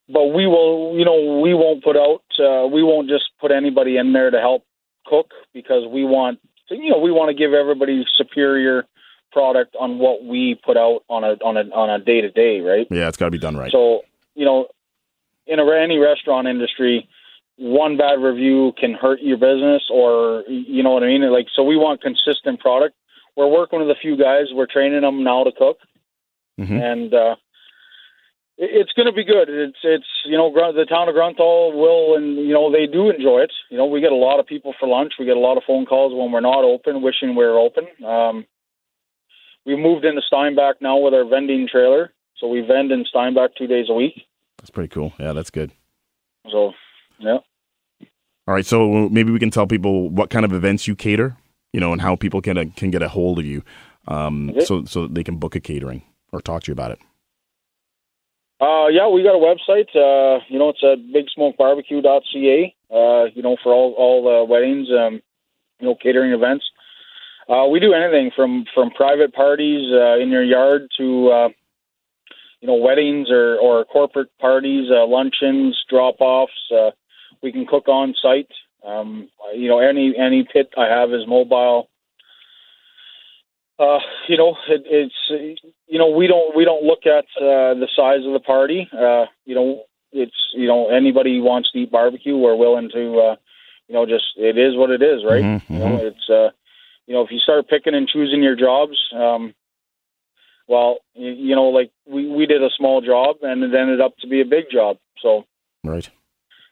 but 0.08 0.26
we 0.28 0.46
will, 0.46 0.96
you 0.98 1.06
know, 1.06 1.40
we 1.42 1.54
won't 1.54 1.84
put 1.84 1.98
out, 1.98 2.22
uh, 2.40 2.68
we 2.68 2.84
won't 2.84 3.10
just 3.10 3.26
put 3.40 3.52
anybody 3.52 3.98
in 3.98 4.14
there 4.14 4.30
to 4.30 4.40
help 4.40 4.64
cook 5.06 5.32
because 5.54 5.88
we 5.88 6.04
want, 6.06 6.40
to, 6.70 6.76
you 6.76 6.92
know, 6.92 7.00
we 7.00 7.12
want 7.12 7.30
to 7.30 7.34
give 7.34 7.54
everybody 7.54 8.06
superior 8.14 8.86
product 9.32 9.76
on 9.80 9.98
what 10.00 10.24
we 10.24 10.60
put 10.66 10.78
out 10.78 11.04
on 11.10 11.24
a 11.24 11.34
on 11.44 11.58
a 11.58 11.62
on 11.76 11.90
a 11.90 12.04
day 12.04 12.22
to 12.22 12.32
day, 12.32 12.62
right? 12.62 12.88
Yeah, 12.90 13.08
it's 13.08 13.18
got 13.18 13.26
to 13.26 13.32
be 13.32 13.38
done 13.38 13.58
right. 13.58 13.72
So, 13.72 14.02
you 14.34 14.46
know, 14.46 14.68
in 15.46 15.60
a, 15.60 15.66
any 15.72 15.98
restaurant 15.98 16.48
industry, 16.48 17.08
one 17.58 17.98
bad 17.98 18.20
review 18.20 18.74
can 18.80 18.94
hurt 18.94 19.22
your 19.22 19.38
business, 19.38 19.84
or 19.92 20.44
you 20.48 20.84
know 20.84 20.92
what 20.92 21.04
I 21.04 21.08
mean. 21.08 21.22
Like, 21.32 21.48
so 21.56 21.64
we 21.64 21.78
want 21.78 22.02
consistent 22.02 22.60
product. 22.60 22.96
We're 23.36 23.48
working 23.48 23.80
with 23.80 23.90
a 23.90 24.00
few 24.00 24.16
guys. 24.18 24.46
We're 24.54 24.68
training 24.68 25.02
them 25.02 25.24
now 25.24 25.44
to 25.44 25.52
cook 25.52 25.80
Mhm. 26.60 26.82
and 26.82 27.14
uh, 27.14 27.36
it's 28.58 28.94
going 28.94 29.08
to 29.08 29.12
be 29.12 29.26
good. 29.26 29.50
It's 29.50 29.78
it's 29.84 30.06
you 30.26 30.38
know 30.38 30.52
the 30.52 30.86
town 30.86 31.10
of 31.10 31.16
Grunthal 31.16 31.74
will 31.74 32.16
and 32.16 32.38
you 32.38 32.54
know 32.54 32.72
they 32.72 32.88
do 32.88 33.10
enjoy 33.10 33.40
it. 33.40 33.52
You 33.70 33.78
know 33.78 33.86
we 33.86 34.02
get 34.02 34.12
a 34.12 34.16
lot 34.16 34.40
of 34.40 34.48
people 34.48 34.74
for 34.80 34.88
lunch. 34.88 35.14
We 35.20 35.26
get 35.26 35.38
a 35.38 35.40
lot 35.40 35.58
of 35.58 35.64
phone 35.68 35.86
calls 35.86 36.14
when 36.14 36.32
we're 36.32 36.42
not 36.42 36.64
open, 36.64 37.02
wishing 37.02 37.36
we 37.36 37.44
are 37.44 37.60
open. 37.60 37.86
Um, 38.06 38.46
we 39.66 39.76
moved 39.76 40.06
into 40.06 40.22
Steinbach 40.22 40.76
now 40.82 40.98
with 40.98 41.14
our 41.14 41.26
vending 41.26 41.68
trailer, 41.70 42.12
so 42.38 42.48
we 42.48 42.62
vend 42.62 42.92
in 42.92 43.04
Steinbach 43.06 43.56
two 43.58 43.68
days 43.68 43.88
a 43.90 43.94
week. 43.94 44.22
That's 44.58 44.70
pretty 44.70 44.90
cool. 44.90 45.14
Yeah, 45.20 45.34
that's 45.34 45.50
good. 45.50 45.72
So 46.50 46.74
yeah. 47.20 47.40
All 48.48 48.54
right, 48.54 48.66
so 48.66 49.10
maybe 49.10 49.32
we 49.32 49.40
can 49.40 49.50
tell 49.50 49.66
people 49.66 50.10
what 50.10 50.30
kind 50.30 50.46
of 50.46 50.54
events 50.54 50.88
you 50.88 50.96
cater, 50.96 51.36
you 51.74 51.80
know, 51.80 51.92
and 51.92 52.02
how 52.02 52.16
people 52.16 52.42
can 52.42 52.58
uh, 52.58 52.66
can 52.76 52.92
get 52.92 53.02
a 53.02 53.10
hold 53.10 53.40
of 53.40 53.46
you, 53.46 53.64
um, 54.08 54.54
so 54.64 54.86
so 54.86 55.08
they 55.08 55.24
can 55.24 55.38
book 55.38 55.56
a 55.56 55.60
catering 55.60 56.04
or 56.32 56.40
talk 56.40 56.64
to 56.64 56.72
you 56.72 56.74
about 56.74 56.92
it. 56.92 57.00
Uh, 58.60 58.88
yeah, 58.88 59.08
we 59.10 59.22
got 59.22 59.36
a 59.36 59.40
website. 59.40 59.90
Uh, 59.96 60.40
you 60.48 60.58
know, 60.58 60.70
it's 60.70 60.84
at 60.84 61.00
bigsmokebarbecue.ca. 61.14 62.76
Uh, 62.90 63.26
you 63.34 63.42
know, 63.42 63.58
for 63.62 63.74
all 63.74 63.94
all 63.98 64.24
the 64.24 64.46
weddings, 64.46 64.88
um, 64.92 65.22
you 65.80 65.88
know, 65.88 65.96
catering 65.96 66.32
events. 66.32 66.66
Uh, 67.50 67.68
we 67.70 67.80
do 67.80 67.94
anything 67.94 68.32
from 68.36 68.66
from 68.74 68.92
private 68.92 69.34
parties 69.34 69.92
uh, 69.94 70.18
in 70.18 70.30
your 70.30 70.44
yard 70.44 70.88
to 70.98 71.30
uh, 71.30 71.50
you 72.62 72.68
know 72.68 72.76
weddings 72.76 73.30
or 73.30 73.58
or 73.58 73.84
corporate 73.86 74.30
parties, 74.40 74.90
uh, 74.90 75.06
luncheons, 75.06 75.78
drop 75.90 76.16
offs. 76.20 76.54
Uh, 76.74 76.92
we 77.44 77.52
can 77.52 77.66
cook 77.66 77.88
on 77.88 78.16
site. 78.22 78.52
Um, 78.86 79.30
you 79.54 79.68
know, 79.68 79.80
any 79.80 80.16
any 80.18 80.48
pit 80.52 80.70
I 80.78 80.86
have 80.86 81.12
is 81.12 81.28
mobile. 81.28 81.90
Uh, 83.78 84.00
you 84.30 84.38
know, 84.38 84.56
it, 84.70 84.84
it's 84.86 85.58
you 85.88 86.00
know 86.00 86.10
we 86.10 86.28
don't 86.28 86.56
we 86.56 86.64
don't 86.64 86.84
look 86.84 87.06
at 87.06 87.26
uh, 87.42 87.74
the 87.74 87.88
size 87.96 88.26
of 88.26 88.34
the 88.34 88.40
party. 88.40 88.88
Uh, 88.94 89.26
you 89.46 89.54
know, 89.54 89.84
it's 90.12 90.36
you 90.54 90.68
know 90.68 90.90
anybody 90.90 91.42
wants 91.42 91.72
to 91.72 91.80
eat 91.80 91.92
barbecue, 91.92 92.38
we're 92.38 92.56
willing 92.56 92.90
to. 92.94 93.20
Uh, 93.20 93.36
you 93.88 93.94
know, 93.94 94.06
just 94.06 94.26
it 94.38 94.58
is 94.58 94.76
what 94.76 94.90
it 94.90 95.02
is, 95.04 95.24
right? 95.24 95.44
Mhm, 95.44 95.62
You 95.70 95.80
know, 95.80 95.98
it's 95.98 96.30
uh, 96.30 96.50
you 97.06 97.14
know 97.14 97.22
if 97.22 97.32
you 97.32 97.40
start 97.40 97.68
picking 97.68 97.94
and 97.94 98.08
choosing 98.08 98.42
your 98.42 98.56
jobs, 98.56 98.98
um, 99.14 99.54
well, 100.68 100.98
you, 101.14 101.32
you 101.32 101.56
know, 101.56 101.66
like 101.66 101.92
we 102.08 102.28
we 102.28 102.46
did 102.46 102.64
a 102.64 102.70
small 102.78 103.02
job 103.02 103.38
and 103.42 103.62
it 103.64 103.76
ended 103.76 104.02
up 104.02 104.18
to 104.20 104.28
be 104.28 104.42
a 104.42 104.46
big 104.46 104.66
job. 104.72 104.98
So 105.22 105.46
Right. 105.84 106.10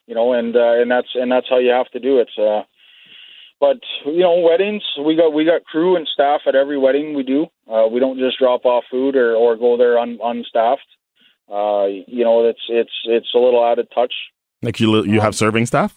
you 0.08 0.16
know, 0.16 0.34
and 0.34 0.56
uh, 0.56 0.74
and 0.82 0.90
that's 0.90 1.10
and 1.16 1.32
that's 1.32 1.50
how 1.50 1.60
you 1.60 1.70
have 1.70 1.90
to 1.92 2.00
do 2.00 2.20
it. 2.20 2.30
Uh, 2.38 2.64
but 3.66 3.80
you 4.06 4.20
know, 4.28 4.40
weddings 4.50 4.84
we 5.08 5.16
got 5.16 5.30
we 5.38 5.44
got 5.46 5.64
crew 5.72 5.96
and 5.96 6.06
staff 6.16 6.42
at 6.50 6.56
every 6.64 6.78
wedding 6.86 7.08
we 7.20 7.24
do. 7.36 7.40
Uh, 7.74 7.86
we 7.94 7.98
don't 8.04 8.20
just 8.20 8.38
drop 8.44 8.62
off 8.66 8.84
food 8.92 9.16
or 9.16 9.30
or 9.36 9.56
go 9.56 9.78
there 9.78 9.98
un, 9.98 10.20
unstaffed. 10.32 10.92
Uh, 11.60 11.86
you 12.18 12.24
know, 12.28 12.36
it's 12.52 12.66
it's 12.68 12.96
it's 13.06 13.32
a 13.34 13.38
little 13.46 13.64
added 13.72 13.88
touch. 13.96 14.14
Like 14.62 14.80
you 14.82 14.88
you 15.06 15.22
have 15.22 15.34
serving 15.44 15.66
staff. 15.66 15.92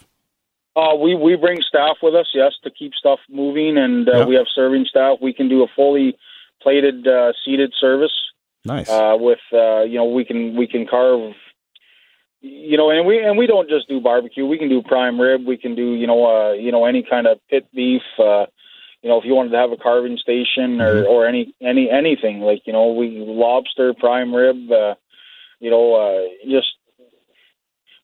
Uh, 0.77 0.95
we 0.95 1.11
we 1.27 1.35
bring 1.37 1.59
staff 1.73 1.97
with 2.03 2.15
us, 2.15 2.29
yes, 2.35 2.53
to 2.63 2.71
keep 2.71 2.93
stuff 2.95 3.19
moving, 3.29 3.79
and 3.85 4.09
uh, 4.09 4.19
Yeah. 4.19 4.25
we 4.31 4.35
have 4.37 4.47
serving 4.55 4.85
staff. 4.85 5.15
We 5.21 5.33
can 5.33 5.49
do 5.49 5.63
a 5.63 5.69
fully 5.75 6.17
plated 6.63 7.07
uh, 7.09 7.33
seated 7.45 7.73
service 7.81 8.17
Nice. 8.65 8.89
uh, 8.89 9.17
with 9.19 9.45
uh, 9.53 9.83
you 9.91 9.97
know 10.01 10.05
we 10.19 10.25
can 10.25 10.41
we 10.61 10.67
can 10.69 10.87
carve 10.87 11.35
you 12.41 12.77
know 12.77 12.91
and 12.91 13.07
we 13.07 13.23
and 13.23 13.39
we 13.39 13.47
don't 13.47 13.69
just 13.69 13.89
do 13.89 14.01
barbecue 14.01 14.47
we 14.47 14.59
can 14.59 14.69
do 14.69 14.83
prime 14.83 15.21
rib 15.21 15.47
we 15.47 15.57
can 15.57 15.75
do 15.75 15.95
you 15.95 16.07
know 16.07 16.27
uh 16.27 16.53
you 16.53 16.71
know 16.71 16.85
any 16.85 17.03
kind 17.09 17.27
of 17.27 17.39
pit 17.49 17.67
beef 17.75 18.03
uh 18.19 18.47
you 19.03 19.09
know 19.09 19.19
if 19.19 19.25
you 19.25 19.35
wanted 19.35 19.51
to 19.51 19.57
have 19.57 19.73
a 19.73 19.77
carving 19.77 20.17
station 20.19 20.81
or 20.81 21.03
Mhm. 21.03 21.09
or 21.09 21.27
any 21.27 21.55
any 21.63 21.91
anything 21.91 22.41
like 22.41 22.67
you 22.67 22.73
know 22.73 22.93
we 22.93 23.09
lobster 23.27 23.95
prime 23.95 24.35
rib 24.35 24.71
uh 24.71 24.95
you 25.61 25.71
know 25.71 25.95
uh 25.95 26.29
just 26.49 26.73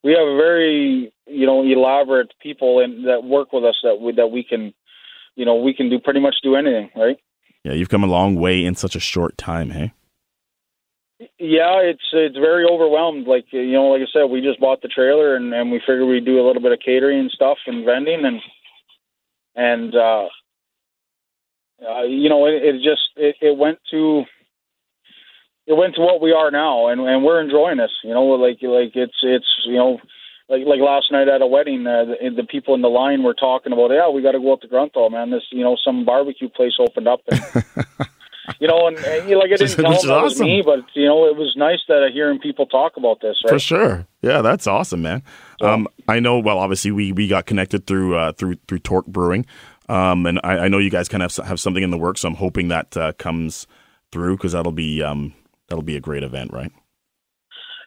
we 0.03 0.13
have 0.13 0.27
a 0.27 0.37
very 0.37 1.13
you 1.27 1.47
know 1.47 1.63
elaborate 1.63 2.33
people 2.41 2.81
in 2.81 3.03
that 3.05 3.25
work 3.25 3.53
with 3.53 3.65
us 3.65 3.79
that 3.83 4.01
we 4.01 4.13
that 4.13 4.31
we 4.31 4.43
can 4.43 4.73
you 5.35 5.47
know, 5.47 5.55
we 5.57 5.73
can 5.73 5.89
do 5.89 5.99
pretty 5.99 6.21
much 6.21 6.37
do 6.43 6.57
anything, 6.57 6.91
right? 6.95 7.17
Yeah, 7.65 7.73
you've 7.73 7.89
come 7.89 8.05
a 8.05 8.07
long 8.07 8.35
way 8.37 8.63
in 8.65 8.75
such 8.75 8.95
a 8.95 9.01
short 9.01 9.39
time, 9.39 9.71
hey? 9.71 9.93
Yeah, 11.39 11.81
it's 11.83 12.03
it's 12.13 12.37
very 12.37 12.65
overwhelmed. 12.65 13.27
Like 13.27 13.47
you 13.51 13.73
know, 13.73 13.89
like 13.89 14.03
I 14.03 14.11
said, 14.13 14.25
we 14.25 14.41
just 14.41 14.61
bought 14.61 14.83
the 14.83 14.89
trailer 14.89 15.37
and 15.37 15.53
and 15.53 15.71
we 15.71 15.79
figured 15.79 16.09
we'd 16.09 16.25
do 16.25 16.41
a 16.41 16.47
little 16.47 16.63
bit 16.63 16.73
of 16.73 16.81
catering 16.85 17.21
and 17.21 17.31
stuff 17.31 17.59
and 17.67 17.85
vending 17.85 18.25
and 18.25 18.41
and 19.55 19.95
uh, 19.95 20.27
uh 21.87 22.03
you 22.03 22.29
know, 22.29 22.47
it, 22.47 22.63
it 22.63 22.77
just 22.77 23.11
it, 23.17 23.37
it 23.41 23.57
went 23.57 23.79
to 23.91 24.25
it 25.67 25.75
went 25.75 25.95
to 25.95 26.01
what 26.01 26.21
we 26.21 26.33
are 26.33 26.51
now, 26.51 26.89
and 26.89 27.01
and 27.01 27.25
we're 27.25 27.41
enjoying 27.41 27.79
this. 27.79 27.93
You 28.03 28.15
know, 28.15 28.25
like 28.25 28.59
like 28.63 28.93
it's 28.95 29.19
it's 29.23 29.49
you 29.67 29.77
know. 29.77 29.99
Like 30.49 30.67
like 30.67 30.81
last 30.81 31.11
night 31.11 31.29
at 31.29 31.41
a 31.41 31.47
wedding, 31.47 31.87
uh, 31.87 32.05
the, 32.05 32.31
the 32.37 32.45
people 32.45 32.75
in 32.75 32.83
the 32.83 32.89
line 32.89 33.23
were 33.23 33.33
talking 33.33 33.73
about, 33.73 33.91
yeah, 33.91 34.11
we 34.11 34.21
got 34.21 34.33
to 34.33 34.41
go 34.41 34.53
up 34.53 34.61
to 34.61 34.69
Grunthal, 34.69 35.11
man. 35.11 35.31
This, 35.31 35.45
you 35.51 35.63
know, 35.63 35.79
some 35.83 36.05
barbecue 36.05 36.51
place 36.51 36.75
opened 36.79 37.09
up, 37.09 37.21
and 37.31 37.41
you 38.63 38.69
know, 38.69 38.87
and, 38.87 38.97
and 38.97 39.29
like 39.31 39.51
I 39.51 39.57
didn't 39.57 39.75
tell 39.75 40.03
that 40.03 40.23
was 40.23 40.41
me, 40.41 40.63
but 40.65 40.85
you 40.95 41.05
know, 41.05 41.27
it 41.27 41.35
was 41.35 41.53
nice 41.57 41.81
that 41.89 42.07
I 42.09 42.13
hearing 42.13 42.39
people 42.39 42.65
talk 42.67 42.97
about 42.97 43.21
this. 43.21 43.35
Right? 43.45 43.55
For 43.55 43.59
sure, 43.59 44.07
yeah, 44.23 44.41
that's 44.41 44.69
awesome, 44.69 45.03
man. 45.03 45.25
Um, 45.61 45.89
I 46.07 46.21
know. 46.21 46.39
Well, 46.39 46.59
obviously, 46.59 46.93
we 46.93 47.11
we 47.11 47.27
got 47.27 47.45
connected 47.45 47.89
through 47.89 48.17
uh, 48.17 48.31
through 48.31 48.59
through 48.69 48.79
Torque 48.79 49.07
Brewing, 49.07 49.47
um, 49.89 50.27
and 50.27 50.39
I, 50.45 50.59
I, 50.59 50.69
know 50.69 50.79
you 50.79 50.91
guys 50.91 51.09
kind 51.09 51.25
of 51.25 51.35
have, 51.35 51.47
have 51.47 51.61
something 51.61 51.83
in 51.83 51.91
the 51.91 51.99
works. 51.99 52.21
So 52.21 52.29
I'm 52.29 52.37
hoping 52.37 52.69
that 52.69 52.97
uh, 52.97 53.15
comes 53.15 53.67
through 54.13 54.37
because 54.37 54.53
that'll 54.53 54.71
be 54.71 55.03
um, 55.03 55.35
that'll 55.69 55.83
be 55.83 55.97
a 55.97 56.01
great 56.01 56.23
event, 56.23 56.53
right? 56.53 56.71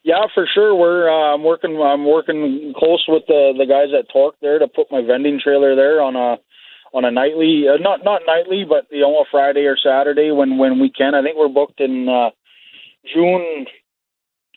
Yeah, 0.04 0.26
for 0.34 0.46
sure. 0.54 0.76
We're 0.76 1.10
uh, 1.10 1.36
I'm 1.36 1.44
working 1.46 1.82
I'm 1.82 2.06
working 2.06 2.74
close 2.78 3.06
with 3.08 3.24
the 3.30 3.54
the 3.58 3.66
guys 3.66 3.98
at 3.98 4.12
Torque 4.12 4.36
there 4.42 4.60
to 4.60 4.68
put 4.68 4.92
my 4.92 5.02
vending 5.02 5.40
trailer 5.42 5.74
there 5.74 6.02
on 6.02 6.18
a 6.18 6.36
on 6.96 7.04
a 7.04 7.12
nightly 7.12 7.66
uh, 7.68 7.78
not 7.78 8.04
not 8.04 8.22
nightly, 8.26 8.64
but 8.68 8.88
you 8.90 9.02
know 9.02 9.20
a 9.20 9.26
Friday 9.30 9.66
or 9.66 9.78
Saturday 9.78 10.32
when 10.32 10.58
when 10.58 10.80
we 10.80 10.90
can. 10.90 11.14
I 11.14 11.22
think 11.22 11.38
we're 11.38 11.50
booked 11.50 11.82
in 11.82 12.08
uh, 12.08 12.32
June. 13.14 13.66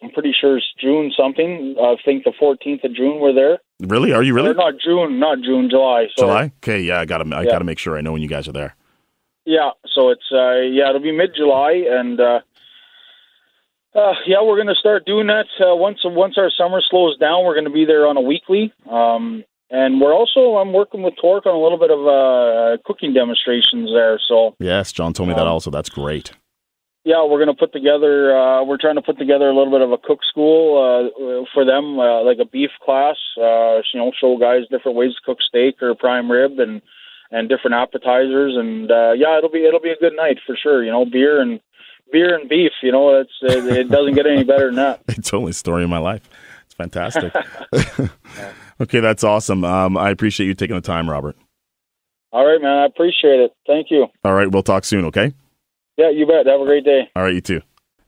I'm 0.01 0.11
pretty 0.11 0.33
sure 0.41 0.57
it's 0.57 0.67
June 0.81 1.13
something. 1.19 1.75
I 1.83 1.97
think 2.05 2.23
the 2.23 2.33
14th 2.41 2.85
of 2.85 2.95
June 2.95 3.19
we're 3.19 3.35
there. 3.35 3.59
Really? 3.81 4.13
Are 4.13 4.23
you 4.23 4.33
really? 4.33 4.51
Or 4.51 4.55
not 4.55 4.75
June, 4.83 5.19
not 5.19 5.39
June, 5.43 5.69
July. 5.69 6.07
Sorry. 6.17 6.29
July? 6.29 6.53
Okay, 6.63 6.81
yeah, 6.81 7.01
I 7.01 7.05
got 7.05 7.19
to 7.19 7.35
I 7.35 7.43
yeah. 7.43 7.51
got 7.51 7.59
to 7.59 7.65
make 7.65 7.81
sure 7.81 7.99
I 7.99 8.01
know 8.01 8.13
when 8.13 8.23
you 8.23 8.29
guys 8.29 8.47
are 8.47 8.53
there. 8.53 8.77
Yeah, 9.45 9.71
so 9.93 10.11
it's 10.11 10.31
uh 10.33 10.61
yeah, 10.61 10.91
it'll 10.91 11.03
be 11.03 11.11
mid-July 11.11 11.85
and 11.91 12.21
uh 12.21 12.41
uh, 13.95 14.13
yeah, 14.27 14.43
we're 14.43 14.57
going 14.57 14.69
to 14.69 14.75
start 14.75 15.07
doing 15.07 15.27
that 15.29 15.47
uh, 15.61 15.75
once 15.75 16.01
once 16.05 16.37
our 16.37 16.51
summer 16.57 16.81
slows 16.89 17.19
down. 17.19 17.45
We're 17.45 17.55
going 17.55 17.65
to 17.65 17.71
be 17.71 17.87
there 17.87 18.07
on 18.07 18.17
a 18.17 18.21
weekly, 18.21 18.73
um, 18.89 19.45
and 19.71 20.01
we're 20.01 20.15
also 20.15 20.57
I'm 20.57 20.73
working 20.73 21.03
with 21.03 21.15
Torque 21.21 21.47
on 21.47 21.55
a 21.55 21.61
little 21.61 21.79
bit 21.79 21.91
of 21.91 22.07
uh, 22.07 22.83
cooking 22.85 23.13
demonstrations 23.13 23.91
there. 23.93 24.19
So 24.29 24.57
yes, 24.59 24.93
John 24.93 25.13
told 25.13 25.29
me 25.29 25.35
um, 25.35 25.39
that 25.39 25.47
also. 25.47 25.71
That's 25.71 25.91
great. 25.91 26.33
Yeah, 27.05 27.25
we're 27.25 27.43
going 27.43 27.55
to 27.55 27.59
put 27.59 27.73
together. 27.73 28.37
Uh, 28.37 28.65
we're 28.65 28.77
trying 28.77 28.97
to 28.97 29.03
put 29.03 29.19
together 29.19 29.49
a 29.49 29.57
little 29.57 29.71
bit 29.71 29.81
of 29.81 29.93
a 29.93 29.99
cook 29.99 30.19
school 30.29 30.77
uh, 30.77 31.45
for 31.55 31.65
them, 31.65 31.99
uh, 31.99 32.23
like 32.23 32.39
a 32.39 32.45
beef 32.45 32.71
class. 32.85 33.17
Uh, 33.37 33.81
you 33.93 34.01
know, 34.01 34.13
show 34.21 34.37
guys 34.39 34.69
different 34.71 34.97
ways 34.97 35.15
to 35.15 35.21
cook 35.25 35.39
steak 35.41 35.83
or 35.83 35.95
prime 35.95 36.31
rib 36.31 36.59
and 36.59 36.83
and 37.31 37.49
different 37.49 37.75
appetizers. 37.75 38.57
And 38.57 38.91
uh, 38.91 39.13
yeah, 39.13 39.39
it'll 39.39 39.51
be 39.51 39.65
it'll 39.65 39.81
be 39.81 39.91
a 39.91 39.97
good 39.97 40.17
night 40.17 40.39
for 40.47 40.57
sure. 40.57 40.85
You 40.85 40.91
know, 40.91 41.05
beer 41.05 41.41
and 41.41 41.61
beer 42.13 42.35
and 42.35 42.49
beef. 42.49 42.73
You 42.83 42.93
know, 42.93 43.21
it's 43.21 43.33
it, 43.43 43.65
it 43.65 43.89
doesn't 43.89 44.15
get 44.15 44.27
any 44.27 44.45
better 44.45 44.67
than 44.67 44.77
that. 44.77 45.03
it's 45.09 45.31
the 45.31 45.39
only 45.39 45.53
story 45.53 45.85
of 45.85 45.91
my 45.91 45.99
life. 45.99 46.29
It's 46.67 46.75
fantastic. 46.75 47.33
okay, 48.81 49.01
that's 49.01 49.25
awesome. 49.25 49.65
Um, 49.65 49.97
I 49.97 50.11
appreciate 50.11 50.47
you 50.47 50.55
taking 50.55 50.77
the 50.77 50.83
time, 50.83 51.09
Robert. 51.09 51.37
All 52.33 52.47
right, 52.47 52.61
man. 52.61 52.79
I 52.79 52.87
appreciate 52.87 53.41
it. 53.41 53.53
Thank 53.67 53.91
you. 53.91 54.07
All 54.25 54.35
right, 54.35 54.51
we'll 54.51 54.63
talk 54.63 54.85
soon. 54.85 55.05
Okay. 55.07 55.33
Yeah, 55.97 56.11
you 56.11 56.27
bet. 56.27 56.47
Have 56.47 56.61
a 56.61 56.65
great 56.65 56.85
day. 56.85 57.09
All 57.17 57.23
right, 57.23 57.35
you 57.35 57.41
too. 57.41 57.63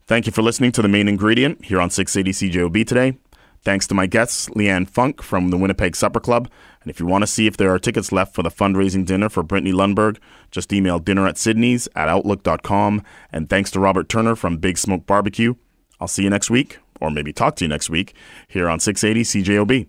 Thank 0.06 0.26
you 0.26 0.32
for 0.32 0.42
listening 0.42 0.72
to 0.72 0.82
the 0.82 0.88
main 0.88 1.08
ingredient 1.08 1.64
here 1.64 1.80
on 1.80 1.90
680 1.90 2.50
CJOB 2.50 2.86
today. 2.86 3.18
Thanks 3.62 3.86
to 3.88 3.94
my 3.94 4.06
guests, 4.06 4.48
Leane 4.50 4.86
Funk 4.86 5.22
from 5.22 5.50
the 5.50 5.58
Winnipeg 5.58 5.94
Supper 5.94 6.20
Club. 6.20 6.48
And 6.82 6.90
if 6.90 6.98
you 6.98 7.04
want 7.04 7.22
to 7.22 7.26
see 7.26 7.46
if 7.46 7.58
there 7.58 7.72
are 7.74 7.78
tickets 7.78 8.10
left 8.10 8.34
for 8.34 8.42
the 8.42 8.48
fundraising 8.48 9.04
dinner 9.04 9.28
for 9.28 9.42
Brittany 9.42 9.72
Ljundberg, 9.72 10.18
just 10.50 10.72
email 10.72 10.98
dinner 10.98 11.26
at 11.26 11.36
Sydney's 11.36 11.86
at 11.94 12.08
outlook.com. 12.08 13.02
And 13.30 13.50
thanks 13.50 13.70
to 13.72 13.80
Robert 13.80 14.08
Turner 14.08 14.34
from 14.34 14.56
Big 14.56 14.76
Smoak 14.76 15.04
Barbecue. 15.04 15.54
I'll 16.00 16.08
see 16.08 16.22
you 16.22 16.30
next 16.30 16.48
week, 16.48 16.78
or 17.02 17.10
maybe 17.10 17.34
talk 17.34 17.56
to 17.56 17.64
you 17.64 17.68
next 17.68 17.90
week, 17.90 18.14
here 18.48 18.70
on 18.70 18.80
680 18.80 19.44
CJOB. 19.44 19.88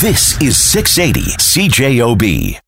This 0.00 0.40
is 0.42 0.56
680 0.56 1.36
CJOB. 1.38 2.62